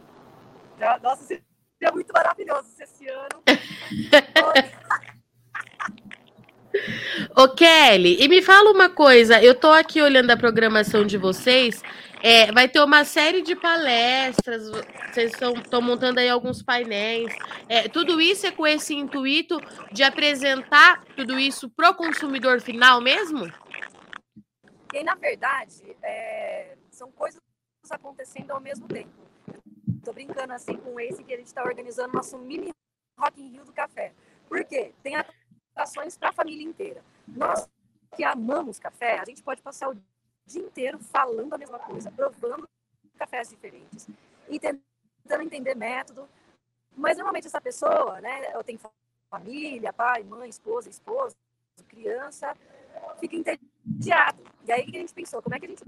Já, 0.77 0.99
nossa, 0.99 1.23
seria 1.23 1.91
muito 1.91 2.13
maravilhoso 2.13 2.69
se 2.69 2.83
esse 2.83 3.07
ano. 3.07 3.43
Ô 7.33 7.47
Kelly, 7.47 8.21
e 8.21 8.27
me 8.27 8.41
fala 8.41 8.71
uma 8.71 8.89
coisa, 8.89 9.41
eu 9.41 9.55
tô 9.55 9.71
aqui 9.71 10.01
olhando 10.01 10.31
a 10.31 10.37
programação 10.37 11.05
de 11.05 11.17
vocês, 11.17 11.81
é, 12.21 12.51
vai 12.51 12.67
ter 12.67 12.81
uma 12.81 13.05
série 13.05 13.41
de 13.41 13.55
palestras, 13.55 14.69
vocês 14.69 15.31
estão 15.31 15.81
montando 15.81 16.19
aí 16.19 16.27
alguns 16.27 16.61
painéis, 16.61 17.33
é, 17.69 17.87
tudo 17.87 18.19
isso 18.19 18.45
é 18.45 18.51
com 18.51 18.67
esse 18.67 18.93
intuito 18.93 19.61
de 19.93 20.03
apresentar 20.03 21.05
tudo 21.15 21.39
isso 21.39 21.69
pro 21.69 21.95
consumidor 21.95 22.59
final 22.59 22.99
mesmo? 22.99 23.49
E 24.93 25.01
na 25.01 25.15
verdade, 25.15 25.95
é, 26.03 26.75
são 26.89 27.09
coisas 27.13 27.41
acontecendo 27.89 28.51
ao 28.51 28.59
mesmo 28.59 28.89
tempo. 28.89 29.09
Tô 30.03 30.11
brincando 30.11 30.51
assim 30.51 30.75
com 30.75 30.99
esse 30.99 31.23
que 31.23 31.33
a 31.33 31.37
gente 31.37 31.47
está 31.47 31.63
organizando 31.63 32.13
nosso 32.13 32.37
mini 32.37 32.73
Rock 33.17 33.41
in 33.41 33.51
Rio 33.51 33.63
do 33.63 33.71
café. 33.71 34.11
Por 34.49 34.65
quê? 34.65 34.93
Tem 35.01 35.15
ações 35.77 36.17
para 36.17 36.29
a 36.29 36.33
família 36.33 36.65
inteira. 36.65 37.01
Nós 37.27 37.67
que 38.15 38.23
amamos 38.23 38.77
café, 38.77 39.19
a 39.19 39.25
gente 39.25 39.41
pode 39.41 39.61
passar 39.61 39.89
o 39.89 39.97
dia 40.45 40.61
inteiro 40.61 40.99
falando 40.99 41.53
a 41.53 41.57
mesma 41.57 41.79
coisa, 41.79 42.11
provando 42.11 42.67
cafés 43.17 43.49
diferentes 43.49 44.07
tentando 44.59 45.43
entender 45.43 45.75
método. 45.75 46.27
Mas 46.95 47.17
normalmente 47.17 47.47
essa 47.47 47.61
pessoa, 47.61 48.19
né, 48.19 48.41
tenho 48.63 48.79
família, 49.29 49.93
pai, 49.93 50.23
mãe, 50.23 50.49
esposa, 50.49 50.89
esposa, 50.89 51.35
criança, 51.87 52.55
fica 53.19 53.35
entediado. 53.35 54.43
E 54.65 54.71
aí 54.71 54.85
que 54.85 54.97
a 54.97 54.99
gente 54.99 55.13
pensou? 55.13 55.41
Como 55.41 55.55
é 55.55 55.59
que 55.59 55.65
a 55.65 55.69
gente 55.69 55.83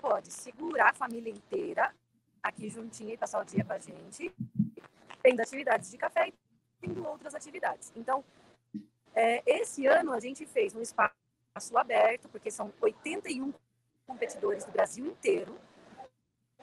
pode 0.00 0.32
segurar 0.32 0.90
a 0.90 0.94
família 0.94 1.30
inteira 1.30 1.94
aqui 2.42 2.68
juntinha 2.70 3.14
e 3.14 3.18
passar 3.18 3.42
o 3.42 3.44
dia 3.44 3.64
com 3.64 3.72
a 3.72 3.78
gente, 3.78 4.32
tendo 5.22 5.40
atividades 5.40 5.90
de 5.90 5.98
café 5.98 6.28
e 6.28 6.34
tendo 6.80 7.06
outras 7.06 7.34
atividades. 7.34 7.92
Então, 7.96 8.24
é, 9.16 9.42
esse 9.46 9.86
ano 9.86 10.12
a 10.12 10.20
gente 10.20 10.44
fez 10.44 10.74
um 10.74 10.82
espaço 10.82 11.14
aberto, 11.74 12.28
porque 12.28 12.50
são 12.50 12.70
81 12.78 13.52
competidores 14.06 14.64
do 14.66 14.72
Brasil 14.72 15.06
inteiro. 15.06 15.58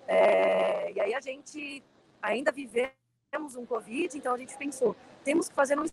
É, 0.07 0.91
e 0.91 0.99
aí 1.01 1.15
a 1.15 1.19
gente 1.19 1.83
ainda 2.21 2.51
vivemos 2.51 3.55
um 3.55 3.65
Covid, 3.65 4.15
então 4.15 4.35
a 4.35 4.37
gente 4.37 4.55
pensou, 4.55 4.95
temos 5.23 5.49
que 5.49 5.55
fazer 5.55 5.79
um 5.79 5.85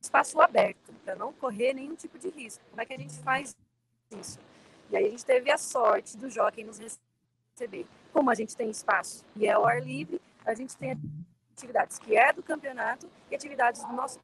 espaço 0.00 0.40
aberto, 0.40 0.92
para 1.04 1.16
não 1.16 1.32
correr 1.32 1.74
nenhum 1.74 1.96
tipo 1.96 2.16
de 2.16 2.28
risco. 2.28 2.62
Como 2.70 2.80
é 2.80 2.86
que 2.86 2.94
a 2.94 2.98
gente 2.98 3.18
faz 3.18 3.56
isso? 4.16 4.38
E 4.90 4.96
aí 4.96 5.06
a 5.06 5.10
gente 5.10 5.24
teve 5.24 5.50
a 5.50 5.58
sorte 5.58 6.16
do 6.16 6.30
Jockey 6.30 6.62
nos 6.62 6.78
receber. 6.78 7.86
Como 8.12 8.30
a 8.30 8.34
gente 8.34 8.56
tem 8.56 8.70
espaço 8.70 9.24
e 9.34 9.46
é 9.46 9.52
ao 9.52 9.66
ar 9.66 9.82
livre, 9.82 10.20
a 10.44 10.54
gente 10.54 10.76
tem 10.76 10.96
atividades 11.52 11.98
que 11.98 12.16
é 12.16 12.32
do 12.32 12.42
campeonato 12.42 13.10
e 13.30 13.34
atividades 13.34 13.82
do 13.84 13.92
nosso 13.92 14.20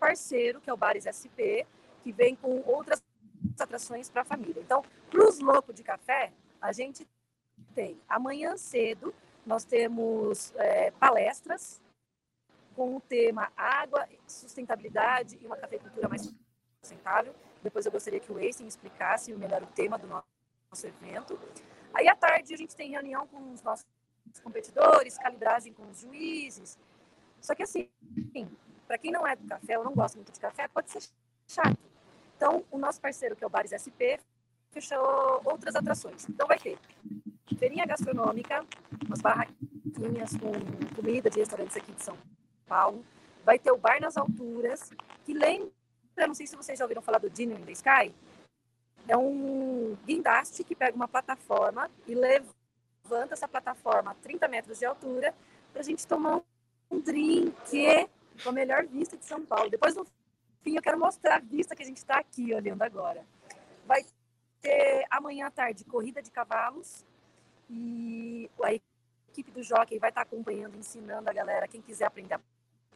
parceiro, 0.00 0.60
que 0.60 0.70
é 0.70 0.72
o 0.72 0.76
Bares 0.76 1.04
SP, 1.04 1.68
que 2.02 2.10
vem 2.10 2.34
com 2.34 2.62
outras 2.66 3.02
atrações 3.58 4.08
para 4.08 4.22
a 4.22 4.24
família. 4.24 4.60
Então, 4.60 4.82
para 5.10 5.28
os 5.28 5.38
loucos 5.38 5.74
de 5.74 5.82
café, 5.82 6.32
a 6.60 6.72
gente 6.72 7.06
tem 7.74 8.00
amanhã 8.08 8.56
cedo, 8.56 9.14
nós 9.46 9.64
temos 9.64 10.52
é, 10.56 10.90
palestras 10.92 11.80
com 12.74 12.96
o 12.96 13.00
tema 13.00 13.52
água, 13.56 14.08
sustentabilidade 14.26 15.38
e 15.40 15.46
uma 15.46 15.56
cafeicultura 15.56 16.08
mais 16.08 16.32
sustentável. 16.82 17.34
Depois 17.62 17.84
eu 17.84 17.92
gostaria 17.92 18.20
que 18.20 18.32
o 18.32 18.36
me 18.36 18.48
explicasse 18.48 19.32
melhor 19.34 19.62
o 19.62 19.66
tema 19.66 19.98
do 19.98 20.06
nosso 20.06 20.86
evento. 20.86 21.38
Aí 21.92 22.08
à 22.08 22.16
tarde 22.16 22.54
a 22.54 22.56
gente 22.56 22.74
tem 22.74 22.90
reunião 22.90 23.26
com 23.26 23.52
os 23.52 23.62
nossos 23.62 23.84
competidores, 24.42 25.18
calibragem 25.18 25.72
com 25.72 25.86
os 25.90 25.98
juízes. 25.98 26.78
Só 27.40 27.54
que 27.54 27.62
assim, 27.62 27.88
para 28.90 28.98
quem 28.98 29.12
não 29.12 29.24
é 29.24 29.36
do 29.36 29.46
café 29.46 29.78
ou 29.78 29.84
não 29.84 29.94
gosta 29.94 30.18
muito 30.18 30.32
de 30.32 30.40
café, 30.40 30.66
pode 30.66 30.90
ser 30.90 31.00
chato. 31.46 31.78
Então, 32.36 32.64
o 32.72 32.76
nosso 32.76 33.00
parceiro, 33.00 33.36
que 33.36 33.44
é 33.44 33.46
o 33.46 33.50
Bares 33.50 33.70
SP, 33.70 34.18
fechou 34.72 35.40
outras 35.44 35.76
atrações. 35.76 36.28
Então, 36.28 36.44
vai 36.48 36.58
ter 36.58 36.76
feirinha 37.56 37.86
gastronômica, 37.86 38.66
umas 39.06 39.20
barraquinhas 39.20 40.36
com 40.36 40.50
comida 40.96 41.30
de 41.30 41.38
restaurantes 41.38 41.76
aqui 41.76 41.92
de 41.92 42.02
São 42.02 42.18
Paulo. 42.66 43.04
Vai 43.44 43.60
ter 43.60 43.70
o 43.70 43.76
Bar 43.76 44.00
nas 44.00 44.16
Alturas, 44.16 44.90
que 45.24 45.34
lembra, 45.34 45.70
não 46.26 46.34
sei 46.34 46.48
se 46.48 46.56
vocês 46.56 46.76
já 46.76 46.84
ouviram 46.84 47.00
falar 47.00 47.18
do 47.18 47.30
Dinner 47.30 47.60
in 47.60 47.64
the 47.64 47.70
Sky, 47.70 48.12
é 49.06 49.16
um 49.16 49.96
guindaste 50.04 50.64
que 50.64 50.74
pega 50.74 50.96
uma 50.96 51.06
plataforma 51.06 51.88
e 52.08 52.14
levanta 52.16 53.34
essa 53.34 53.46
plataforma 53.46 54.10
a 54.10 54.14
30 54.14 54.48
metros 54.48 54.80
de 54.80 54.84
altura 54.84 55.32
para 55.72 55.80
a 55.80 55.84
gente 55.84 56.04
tomar 56.08 56.40
um 56.90 56.98
drink 56.98 57.54
com 58.42 58.50
a 58.50 58.52
melhor 58.52 58.86
vista 58.86 59.16
de 59.16 59.24
São 59.24 59.44
Paulo. 59.44 59.70
Depois, 59.70 59.94
no 59.94 60.04
fim, 60.62 60.76
eu 60.76 60.82
quero 60.82 60.98
mostrar 60.98 61.36
a 61.36 61.40
vista 61.40 61.74
que 61.76 61.82
a 61.82 61.86
gente 61.86 61.98
está 61.98 62.18
aqui 62.18 62.54
olhando 62.54 62.82
agora. 62.82 63.24
Vai 63.86 64.04
ter 64.60 65.06
amanhã 65.10 65.46
à 65.46 65.50
tarde 65.50 65.84
corrida 65.84 66.22
de 66.22 66.30
cavalos 66.30 67.04
e 67.68 68.50
a 68.62 68.74
equipe 68.74 69.50
do 69.50 69.62
Jockey 69.62 69.98
vai 69.98 70.10
estar 70.10 70.24
tá 70.24 70.26
acompanhando, 70.26 70.76
ensinando 70.76 71.28
a 71.30 71.32
galera, 71.32 71.68
quem 71.68 71.80
quiser 71.80 72.06
aprender 72.06 72.34
a 72.34 72.40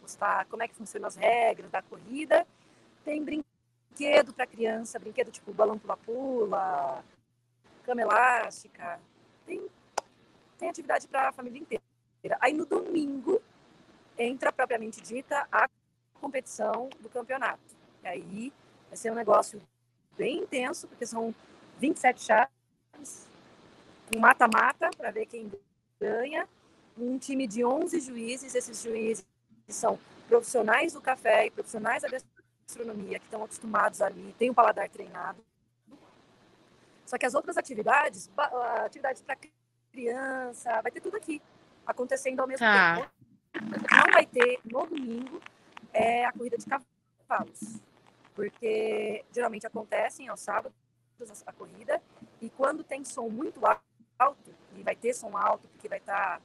postar, 0.00 0.46
como 0.46 0.62
é 0.62 0.68
que 0.68 0.74
funcionam 0.74 1.08
as 1.08 1.16
regras 1.16 1.70
da 1.70 1.82
corrida. 1.82 2.46
Tem 3.04 3.22
brinquedo 3.22 4.32
para 4.34 4.46
criança, 4.46 4.98
brinquedo 4.98 5.30
tipo 5.30 5.52
balão 5.52 5.78
pula-pula, 5.78 7.04
cama 7.84 8.02
elástica. 8.02 9.00
Tem, 9.46 9.66
tem 10.58 10.68
atividade 10.68 11.06
para 11.08 11.28
a 11.28 11.32
família 11.32 11.60
inteira. 11.60 11.82
Aí 12.40 12.52
no 12.52 12.66
domingo 12.66 13.40
entra 14.18 14.52
propriamente 14.52 15.00
dita 15.00 15.46
a 15.50 15.68
competição 16.20 16.88
do 17.00 17.08
campeonato. 17.08 17.60
E 18.02 18.06
aí 18.06 18.52
vai 18.88 18.96
ser 18.96 19.10
um 19.10 19.14
negócio 19.14 19.60
bem 20.16 20.38
intenso, 20.38 20.86
porque 20.88 21.06
são 21.06 21.34
27 21.78 22.22
chaves, 22.22 23.28
um 24.14 24.20
mata-mata 24.20 24.90
para 24.96 25.10
ver 25.10 25.26
quem 25.26 25.50
ganha, 26.00 26.48
um 26.96 27.18
time 27.18 27.46
de 27.46 27.64
11 27.64 28.00
juízes, 28.00 28.54
esses 28.54 28.82
juízes 28.82 29.26
são 29.68 29.98
profissionais 30.28 30.92
do 30.92 31.00
café 31.00 31.46
e 31.46 31.50
profissionais 31.50 32.02
da 32.02 32.08
gastronomia 32.08 33.18
que 33.18 33.24
estão 33.24 33.42
acostumados 33.42 34.00
ali, 34.00 34.34
têm 34.38 34.50
o 34.50 34.54
paladar 34.54 34.88
treinado. 34.88 35.44
Só 37.04 37.18
que 37.18 37.26
as 37.26 37.34
outras 37.34 37.56
atividades, 37.56 38.30
atividades 38.84 39.22
para 39.22 39.36
criança, 39.92 40.80
vai 40.80 40.90
ter 40.90 41.00
tudo 41.00 41.16
aqui 41.16 41.42
acontecendo 41.86 42.40
ao 42.40 42.46
mesmo 42.46 42.64
tá. 42.64 42.96
tempo 42.96 43.23
não 43.60 44.12
vai 44.12 44.26
ter 44.26 44.60
no 44.64 44.86
domingo 44.86 45.40
é 45.92 46.24
a 46.24 46.32
corrida 46.32 46.58
de 46.58 46.66
cavalos, 46.66 47.80
porque 48.34 49.24
geralmente 49.32 49.66
acontecem 49.66 50.28
aos 50.28 50.40
sábados 50.40 50.74
a 51.46 51.52
corrida 51.52 52.02
e 52.40 52.50
quando 52.50 52.82
tem 52.82 53.04
som 53.04 53.28
muito 53.28 53.60
alto 54.18 54.54
e 54.76 54.82
vai 54.82 54.96
ter 54.96 55.14
som 55.14 55.36
alto 55.36 55.68
porque 55.68 55.88
vai 55.88 55.98
estar 55.98 56.38
tá 56.38 56.42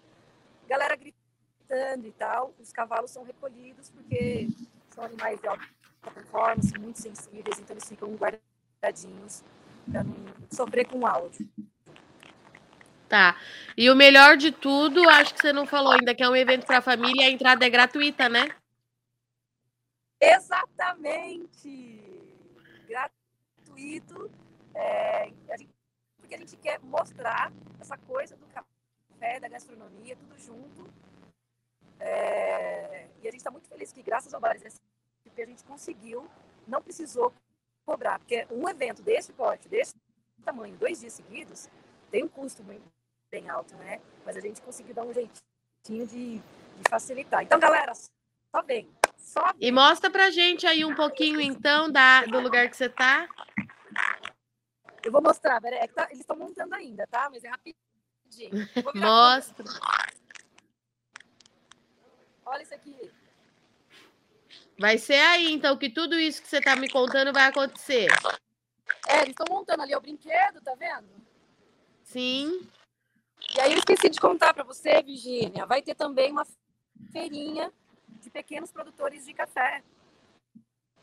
galera 0.67 0.95
gritando 0.95 2.07
e 2.07 2.11
tal, 2.11 2.53
os 2.59 2.71
cavalos 2.71 3.11
são 3.11 3.23
recolhidos 3.23 3.89
porque 3.89 4.47
são 4.91 5.03
animais 5.03 5.41
de 5.41 5.47
alta 5.47 5.65
performance, 6.13 6.77
muito 6.79 6.99
sensíveis, 6.99 7.59
então 7.59 7.73
eles 7.73 7.87
ficam 7.87 8.15
guardadinhos 8.15 9.43
para 9.91 10.03
não 10.03 10.15
sofrer 10.51 10.87
com 10.87 10.99
o 10.99 11.07
áudio. 11.07 11.49
Tá. 13.09 13.35
E 13.75 13.89
o 13.89 13.95
melhor 13.95 14.37
de 14.37 14.51
tudo, 14.51 15.09
acho 15.09 15.33
que 15.33 15.41
você 15.41 15.51
não 15.51 15.65
falou 15.65 15.93
ainda, 15.93 16.13
que 16.13 16.21
é 16.21 16.29
um 16.29 16.35
evento 16.35 16.65
para 16.65 16.77
a 16.77 16.81
família 16.81 17.25
a 17.25 17.29
entrada 17.29 17.65
é 17.65 17.69
gratuita, 17.69 18.29
né? 18.29 18.47
Exatamente! 20.21 22.03
Gratuito. 22.87 24.29
É, 24.75 25.31
a 25.49 25.57
gente, 25.57 25.73
porque 26.17 26.35
a 26.35 26.37
gente 26.37 26.55
quer 26.57 26.79
mostrar 26.81 27.51
essa 27.79 27.97
coisa 27.97 28.37
do 28.37 28.45
café, 28.47 29.39
da 29.39 29.47
gastronomia, 29.47 30.15
tudo 30.15 30.37
junto. 30.37 30.93
É, 31.99 33.07
e 33.23 33.27
a 33.27 33.31
gente 33.31 33.39
está 33.39 33.49
muito 33.49 33.67
feliz 33.67 33.91
que, 33.91 34.03
graças 34.03 34.33
ao 34.33 34.39
Bares 34.39 34.79
que 35.35 35.41
a 35.41 35.45
gente 35.45 35.63
conseguiu, 35.63 36.29
não 36.67 36.81
precisou 36.81 37.33
cobrar, 37.85 38.19
porque 38.19 38.45
um 38.51 38.67
evento 38.67 39.01
desse 39.01 39.31
porte, 39.31 39.69
desse 39.69 39.95
tamanho, 40.43 40.75
dois 40.77 40.99
dias 40.99 41.13
seguidos, 41.13 41.69
tem 42.11 42.23
um 42.23 42.27
custo 42.27 42.61
bem 43.31 43.50
alto, 43.50 43.75
né? 43.75 44.01
Mas 44.25 44.36
a 44.38 44.39
gente 44.39 44.62
conseguiu 44.62 44.93
dar 44.93 45.03
um 45.03 45.13
jeitinho 45.13 46.07
de, 46.07 46.38
de 46.38 46.89
facilitar. 46.89 47.43
Então, 47.43 47.59
galera, 47.59 47.93
só 47.93 48.62
vem. 48.63 48.89
Só 49.17 49.53
vem. 49.53 49.67
E 49.67 49.71
mostra 49.71 50.09
pra 50.09 50.31
gente 50.31 50.65
aí 50.65 50.83
um 50.83 50.95
pouquinho, 50.95 51.39
então, 51.39 51.91
da, 51.91 52.25
do 52.25 52.39
lugar 52.39 52.69
que 52.69 52.75
você 52.75 52.89
tá. 52.89 53.27
Eu 55.03 55.12
vou 55.12 55.21
mostrar, 55.21 55.63
é 55.63 55.88
tá, 55.88 56.05
eles 56.05 56.19
estão 56.19 56.36
montando 56.36 56.75
ainda, 56.75 57.07
tá? 57.07 57.29
Mas 57.29 57.43
é 57.43 57.50
rapidinho. 57.50 58.69
Mostra. 58.95 59.65
Olha 62.45 62.63
isso 62.63 62.74
aqui. 62.74 63.12
Vai 64.77 64.98
ser 64.98 65.19
aí, 65.19 65.51
então, 65.51 65.77
que 65.77 65.89
tudo 65.89 66.17
isso 66.17 66.41
que 66.41 66.48
você 66.48 66.62
tá 66.62 66.75
me 66.75 66.89
contando 66.89 67.33
vai 67.33 67.43
acontecer. 67.43 68.07
É, 69.07 69.17
eles 69.17 69.29
estão 69.29 69.45
montando 69.50 69.83
ali 69.83 69.95
o 69.95 70.01
brinquedo, 70.01 70.62
tá 70.62 70.74
vendo? 70.75 71.07
Sim. 72.03 72.67
E 73.55 73.62
aí 73.62 73.72
eu 73.72 73.79
esqueci 73.79 74.10
de 74.10 74.19
contar 74.19 74.53
para 74.53 74.63
você, 74.63 75.01
Virgínia, 75.01 75.65
vai 75.65 75.81
ter 75.81 75.96
também 75.96 76.31
uma 76.31 76.46
feirinha 77.12 77.72
de 78.22 78.29
pequenos 78.29 78.72
produtores 78.72 79.25
de 79.25 79.34
café. 79.34 79.84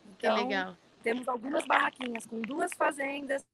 Então, 0.05 0.37
que 0.37 0.45
legal. 0.45 0.77
Temos 1.03 1.29
algumas 1.29 1.65
barraquinhas 1.67 2.27
com 2.27 2.41
duas 2.41 2.71
fazendas, 2.77 3.45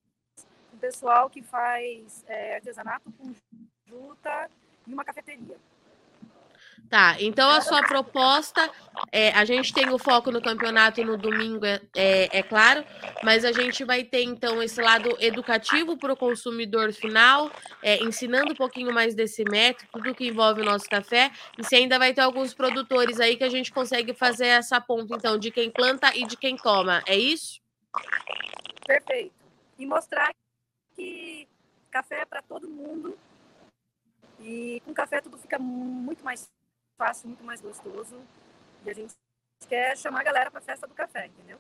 com 0.71 0.79
pessoal 0.79 1.29
que 1.29 1.43
faz 1.43 2.25
é, 2.27 2.57
artesanato 2.57 3.12
com 3.12 3.35
juta 3.87 4.51
e 4.87 4.93
uma 4.93 5.05
cafeteria. 5.05 5.59
Tá, 6.92 7.16
então 7.20 7.49
a 7.49 7.62
sua 7.62 7.82
proposta, 7.82 8.70
é, 9.11 9.30
a 9.30 9.46
gente 9.46 9.72
tem 9.72 9.88
o 9.88 9.99
foco 9.99 10.30
no 10.30 10.42
campeonato 10.42 11.02
no 11.02 11.16
domingo, 11.16 11.64
é, 11.64 11.80
é, 11.96 12.40
é 12.40 12.42
claro, 12.42 12.84
mas 13.22 13.46
a 13.46 13.50
gente 13.50 13.82
vai 13.82 14.04
ter 14.04 14.22
então 14.22 14.62
esse 14.62 14.78
lado 14.78 15.08
educativo 15.18 15.96
para 15.96 16.12
o 16.12 16.16
consumidor 16.18 16.92
final, 16.92 17.50
é, 17.82 17.96
ensinando 18.04 18.52
um 18.52 18.54
pouquinho 18.54 18.92
mais 18.92 19.14
desse 19.14 19.42
método, 19.42 19.88
tudo 19.90 20.14
que 20.14 20.28
envolve 20.28 20.61
o 20.61 20.64
nosso 20.66 20.84
café, 20.84 21.32
e 21.56 21.64
se 21.64 21.75
ainda 21.76 21.99
vai 21.99 22.12
ter 22.12 22.20
alguns 22.20 22.52
produtores 22.52 23.18
aí 23.20 23.38
que 23.38 23.44
a 23.44 23.49
gente 23.49 23.72
consegue 23.72 24.12
fazer 24.12 24.49
essa 24.49 24.78
ponta, 24.78 25.16
então, 25.16 25.38
de 25.38 25.50
quem 25.50 25.70
planta 25.70 26.14
e 26.14 26.26
de 26.26 26.37
quem 26.37 26.58
toma, 26.58 27.02
é 27.06 27.16
isso? 27.16 27.58
Perfeito. 28.87 29.32
E 29.78 29.87
mostrar 29.87 30.30
que 30.94 31.49
café 31.90 32.20
é 32.20 32.24
para 32.26 32.42
todo 32.42 32.68
mundo, 32.68 33.18
e 34.38 34.83
com 34.85 34.92
café 34.92 35.22
tudo 35.22 35.38
fica 35.38 35.59
muito 35.59 36.22
mais 36.22 36.50
fácil, 36.96 37.28
muito 37.28 37.44
mais 37.44 37.61
gostoso. 37.61 38.20
E 38.85 38.90
a 38.90 38.94
gente 38.94 39.14
quer 39.68 39.96
chamar 39.96 40.20
a 40.20 40.24
galera 40.24 40.50
para 40.50 40.61
a 40.61 40.62
festa 40.62 40.87
do 40.87 40.94
café, 40.94 41.26
entendeu? 41.26 41.59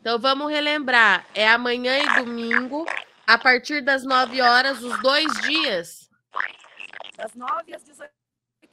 Então 0.00 0.18
vamos 0.18 0.50
relembrar, 0.50 1.26
é 1.34 1.48
amanhã 1.48 1.98
e 1.98 2.24
domingo, 2.24 2.86
a 3.26 3.36
partir 3.36 3.80
das 3.80 4.04
9 4.04 4.40
horas, 4.40 4.82
os 4.82 5.00
dois 5.02 5.26
dias. 5.42 6.08
Das 7.16 7.34
9 7.34 7.74
às 7.74 7.82
18 7.82 8.12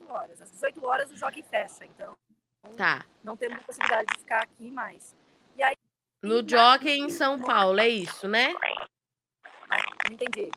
horas. 0.09 0.41
Às 0.41 0.51
18 0.51 0.85
horas 0.85 1.11
o 1.11 1.17
jogo 1.17 1.43
fecha, 1.49 1.85
então. 1.85 2.15
Tá. 2.77 3.03
Não 3.23 3.35
temos 3.35 3.63
possibilidade 3.63 4.07
de 4.13 4.19
ficar 4.19 4.43
aqui 4.43 4.69
mais. 4.69 5.15
E 5.55 5.63
aí, 5.63 5.75
no 6.21 6.47
Jockey 6.47 6.99
em 6.99 7.09
São 7.09 7.39
Paulo, 7.41 7.79
é 7.79 7.87
isso, 7.89 8.27
né? 8.27 8.53
Não 10.07 10.13
entendi. 10.13 10.51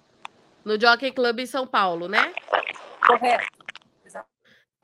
No 0.65 0.81
Jockey 0.81 1.11
Club 1.11 1.41
em 1.41 1.47
São 1.47 1.67
Paulo, 1.67 2.07
né? 2.07 2.33
Correto. 3.07 3.56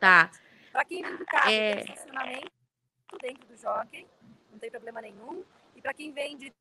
Tá. 0.02 0.32
Para 0.72 0.84
quem 0.84 1.00
vem 1.00 1.16
do 1.16 1.24
carro, 1.24 1.48
é... 1.48 1.76
tem 1.76 1.94
estacionamento 1.94 2.50
dentro 3.20 3.46
do 3.46 3.56
jockey, 3.56 4.04
não 4.50 4.58
tem 4.58 4.68
problema 4.68 5.00
nenhum. 5.00 5.44
E 5.76 5.80
para 5.80 5.94
quem 5.94 6.10
vem 6.10 6.36
de 6.36 6.52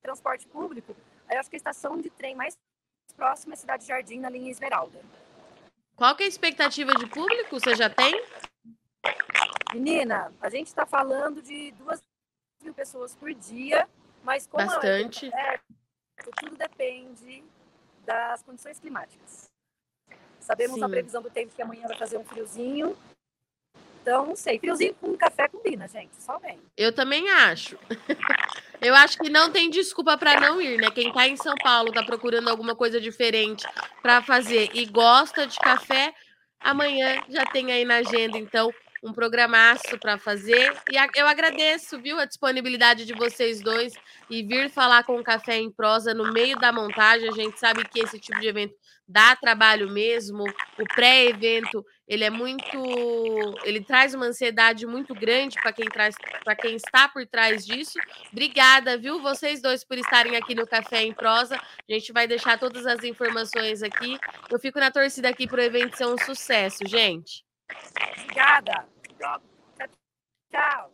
transporte 0.00 0.46
público, 0.46 0.94
eu 1.28 1.40
acho 1.40 1.50
que 1.50 1.56
a 1.56 1.58
estação 1.58 2.00
de 2.00 2.08
trem 2.08 2.36
mais 2.36 2.56
próxima 3.16 3.54
é 3.54 3.56
a 3.56 3.58
Cidade 3.58 3.84
Jardim, 3.84 4.20
na 4.20 4.30
linha 4.30 4.48
Esmeralda. 4.48 5.02
Qual 5.96 6.14
que 6.14 6.22
é 6.22 6.26
a 6.26 6.28
expectativa 6.28 6.94
de 6.94 7.08
público? 7.08 7.58
Você 7.58 7.74
já 7.74 7.90
tem? 7.90 8.24
Menina, 9.72 10.32
a 10.40 10.48
gente 10.48 10.68
está 10.68 10.86
falando 10.86 11.42
de 11.42 11.72
duas 11.72 12.00
mil 12.62 12.74
pessoas 12.74 13.16
por 13.16 13.34
dia, 13.34 13.88
mas 14.22 14.46
como 14.46 14.64
Bastante. 14.64 15.34
É, 15.34 15.58
tudo 16.40 16.56
depende 16.56 17.42
das 18.04 18.40
condições 18.44 18.78
climáticas. 18.78 19.52
Sabemos 20.44 20.76
Sim. 20.76 20.84
a 20.84 20.88
previsão 20.88 21.22
do 21.22 21.30
tempo 21.30 21.54
que 21.56 21.62
amanhã 21.62 21.88
vai 21.88 21.96
fazer 21.96 22.18
um 22.18 22.24
friozinho. 22.24 22.94
Então, 24.02 24.26
não 24.26 24.36
sei. 24.36 24.58
Friozinho 24.58 24.94
com 25.00 25.16
café 25.16 25.48
combina, 25.48 25.88
gente. 25.88 26.10
Só 26.18 26.38
vem. 26.38 26.60
Eu 26.76 26.92
também 26.92 27.30
acho. 27.30 27.78
Eu 28.78 28.94
acho 28.94 29.16
que 29.16 29.30
não 29.30 29.50
tem 29.50 29.70
desculpa 29.70 30.18
para 30.18 30.38
não 30.38 30.60
ir, 30.60 30.76
né? 30.76 30.90
Quem 30.90 31.10
tá 31.10 31.26
em 31.26 31.38
São 31.38 31.54
Paulo, 31.62 31.90
tá 31.90 32.02
procurando 32.02 32.50
alguma 32.50 32.76
coisa 32.76 33.00
diferente 33.00 33.66
para 34.02 34.20
fazer 34.20 34.68
e 34.74 34.84
gosta 34.84 35.46
de 35.46 35.58
café, 35.58 36.12
amanhã 36.60 37.22
já 37.30 37.46
tem 37.46 37.72
aí 37.72 37.86
na 37.86 37.96
agenda, 37.96 38.36
então, 38.36 38.70
um 39.04 39.12
programaço 39.12 39.98
para 40.00 40.18
fazer. 40.18 40.72
E 40.90 40.96
eu 41.18 41.26
agradeço, 41.26 42.00
viu, 42.00 42.18
a 42.18 42.24
disponibilidade 42.24 43.04
de 43.04 43.12
vocês 43.12 43.60
dois 43.60 43.92
e 44.30 44.42
vir 44.42 44.70
falar 44.70 45.04
com 45.04 45.18
o 45.18 45.22
Café 45.22 45.58
em 45.58 45.70
Prosa 45.70 46.14
no 46.14 46.32
meio 46.32 46.56
da 46.56 46.72
montagem. 46.72 47.28
A 47.28 47.32
gente 47.32 47.60
sabe 47.60 47.86
que 47.86 48.00
esse 48.00 48.18
tipo 48.18 48.40
de 48.40 48.48
evento 48.48 48.74
dá 49.06 49.36
trabalho 49.36 49.90
mesmo. 49.90 50.44
O 50.44 50.84
pré-evento, 50.94 51.84
ele 52.08 52.24
é 52.24 52.30
muito, 52.30 52.64
ele 53.62 53.84
traz 53.84 54.14
uma 54.14 54.26
ansiedade 54.26 54.86
muito 54.86 55.14
grande 55.14 55.60
para 55.60 55.72
quem 55.72 55.86
traz, 55.86 56.14
para 56.42 56.56
quem 56.56 56.76
está 56.76 57.06
por 57.06 57.26
trás 57.26 57.66
disso. 57.66 57.98
Obrigada, 58.32 58.96
viu, 58.96 59.20
vocês 59.20 59.60
dois 59.60 59.84
por 59.84 59.98
estarem 59.98 60.34
aqui 60.36 60.54
no 60.54 60.66
Café 60.66 61.02
em 61.02 61.12
Prosa. 61.12 61.56
A 61.56 61.92
gente 61.92 62.10
vai 62.10 62.26
deixar 62.26 62.58
todas 62.58 62.86
as 62.86 63.04
informações 63.04 63.82
aqui. 63.82 64.18
Eu 64.50 64.58
fico 64.58 64.80
na 64.80 64.90
torcida 64.90 65.28
aqui 65.28 65.46
para 65.46 65.60
o 65.60 65.64
evento 65.64 65.96
ser 65.96 66.06
um 66.06 66.16
sucesso, 66.16 66.78
gente. 66.86 67.44
Obrigada. 68.22 68.93
Tchau. 70.52 70.90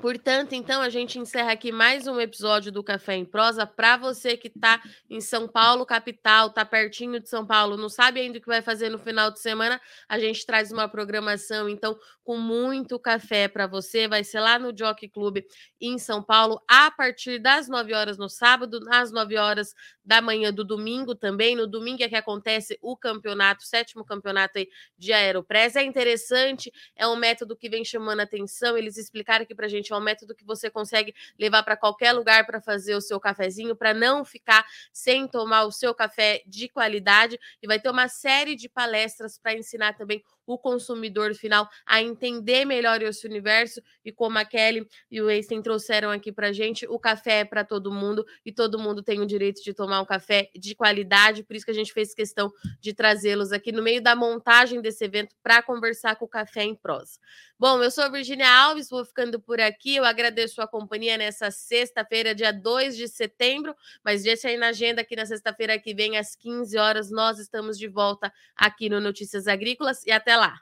Portanto, 0.00 0.54
então, 0.54 0.80
a 0.80 0.88
gente 0.88 1.18
encerra 1.18 1.52
aqui 1.52 1.70
mais 1.70 2.06
um 2.06 2.18
episódio 2.18 2.72
do 2.72 2.82
Café 2.82 3.16
em 3.16 3.24
Prosa. 3.26 3.66
Para 3.66 3.98
você 3.98 4.34
que 4.34 4.48
está 4.48 4.82
em 5.10 5.20
São 5.20 5.46
Paulo, 5.46 5.84
capital, 5.84 6.46
está 6.46 6.64
pertinho 6.64 7.20
de 7.20 7.28
São 7.28 7.46
Paulo, 7.46 7.76
não 7.76 7.90
sabe 7.90 8.18
ainda 8.18 8.38
o 8.38 8.40
que 8.40 8.46
vai 8.46 8.62
fazer 8.62 8.88
no 8.88 8.98
final 8.98 9.30
de 9.30 9.38
semana, 9.40 9.78
a 10.08 10.18
gente 10.18 10.46
traz 10.46 10.72
uma 10.72 10.88
programação, 10.88 11.68
então, 11.68 11.98
com 12.24 12.38
muito 12.38 12.98
café 12.98 13.46
para 13.46 13.66
você. 13.66 14.08
Vai 14.08 14.24
ser 14.24 14.40
lá 14.40 14.58
no 14.58 14.72
Jockey 14.74 15.08
Club 15.08 15.38
em 15.80 15.98
São 15.98 16.22
Paulo, 16.22 16.62
a 16.66 16.90
partir 16.90 17.38
das 17.38 17.68
9 17.68 17.92
horas 17.92 18.16
no 18.16 18.28
sábado, 18.28 18.80
às 18.90 19.12
9 19.12 19.36
horas 19.36 19.74
da 20.02 20.22
manhã 20.22 20.52
do 20.52 20.64
domingo 20.64 21.14
também. 21.14 21.54
No 21.54 21.66
domingo 21.66 22.02
é 22.02 22.08
que 22.08 22.16
acontece 22.16 22.78
o 22.80 22.96
campeonato, 22.96 23.64
o 23.64 23.66
sétimo 23.66 24.04
campeonato 24.04 24.60
de 24.96 25.12
Aeropress. 25.12 25.76
É 25.76 25.82
interessante, 25.82 26.72
é 26.96 27.06
um 27.06 27.16
método 27.16 27.56
que 27.56 27.68
vem 27.68 27.84
chamando 27.84 28.20
atenção. 28.20 28.78
Eles 28.78 28.96
explicaram 28.96 29.42
aqui 29.42 29.54
para 29.54 29.68
gente 29.68 29.89
é 29.92 29.96
um 29.96 30.00
método 30.00 30.34
que 30.34 30.44
você 30.44 30.70
consegue 30.70 31.14
levar 31.38 31.62
para 31.62 31.76
qualquer 31.76 32.12
lugar 32.12 32.46
para 32.46 32.60
fazer 32.60 32.94
o 32.94 33.00
seu 33.00 33.18
cafezinho, 33.20 33.76
para 33.76 33.94
não 33.94 34.24
ficar 34.24 34.64
sem 34.92 35.26
tomar 35.26 35.64
o 35.64 35.72
seu 35.72 35.94
café 35.94 36.42
de 36.46 36.68
qualidade. 36.68 37.38
E 37.62 37.66
vai 37.66 37.78
ter 37.80 37.90
uma 37.90 38.08
série 38.08 38.54
de 38.54 38.68
palestras 38.68 39.38
para 39.38 39.54
ensinar 39.54 39.94
também 39.94 40.22
o 40.52 40.58
consumidor 40.58 41.34
final 41.34 41.68
a 41.86 42.02
entender 42.02 42.64
melhor 42.64 43.02
esse 43.02 43.26
universo 43.26 43.80
e 44.04 44.12
como 44.12 44.38
a 44.38 44.44
Kelly 44.44 44.86
e 45.10 45.20
o 45.20 45.28
Einstein 45.28 45.62
trouxeram 45.62 46.10
aqui 46.10 46.32
para 46.32 46.52
gente, 46.52 46.86
o 46.86 46.98
café 46.98 47.40
é 47.40 47.44
para 47.44 47.64
todo 47.64 47.92
mundo 47.92 48.24
e 48.44 48.52
todo 48.52 48.78
mundo 48.78 49.02
tem 49.02 49.20
o 49.20 49.26
direito 49.26 49.62
de 49.62 49.74
tomar 49.74 50.00
um 50.00 50.04
café 50.04 50.50
de 50.54 50.74
qualidade, 50.74 51.42
por 51.42 51.56
isso 51.56 51.64
que 51.64 51.70
a 51.70 51.74
gente 51.74 51.92
fez 51.92 52.14
questão 52.14 52.50
de 52.80 52.92
trazê-los 52.92 53.52
aqui 53.52 53.72
no 53.72 53.82
meio 53.82 54.02
da 54.02 54.14
montagem 54.14 54.80
desse 54.80 55.04
evento 55.04 55.34
para 55.42 55.62
conversar 55.62 56.16
com 56.16 56.24
o 56.24 56.28
Café 56.28 56.64
em 56.64 56.74
Prosa. 56.74 57.18
Bom, 57.58 57.82
eu 57.82 57.90
sou 57.90 58.04
a 58.04 58.08
Virginia 58.08 58.48
Alves, 58.48 58.88
vou 58.88 59.04
ficando 59.04 59.38
por 59.38 59.60
aqui, 59.60 59.96
eu 59.96 60.04
agradeço 60.04 60.62
a 60.62 60.66
companhia 60.66 61.18
nessa 61.18 61.50
sexta-feira, 61.50 62.34
dia 62.34 62.52
2 62.52 62.96
de 62.96 63.06
setembro, 63.06 63.76
mas 64.02 64.22
deixa 64.22 64.48
aí 64.48 64.56
na 64.56 64.68
agenda 64.68 65.04
que 65.04 65.14
na 65.14 65.26
sexta-feira 65.26 65.78
que 65.78 65.94
vem, 65.94 66.16
às 66.16 66.34
15 66.34 66.78
horas, 66.78 67.10
nós 67.10 67.38
estamos 67.38 67.78
de 67.78 67.86
volta 67.86 68.32
aqui 68.56 68.88
no 68.88 68.98
Notícias 68.98 69.46
Agrícolas 69.46 70.06
e 70.06 70.10
até 70.10 70.36
lá 70.36 70.39
lá! 70.40 70.60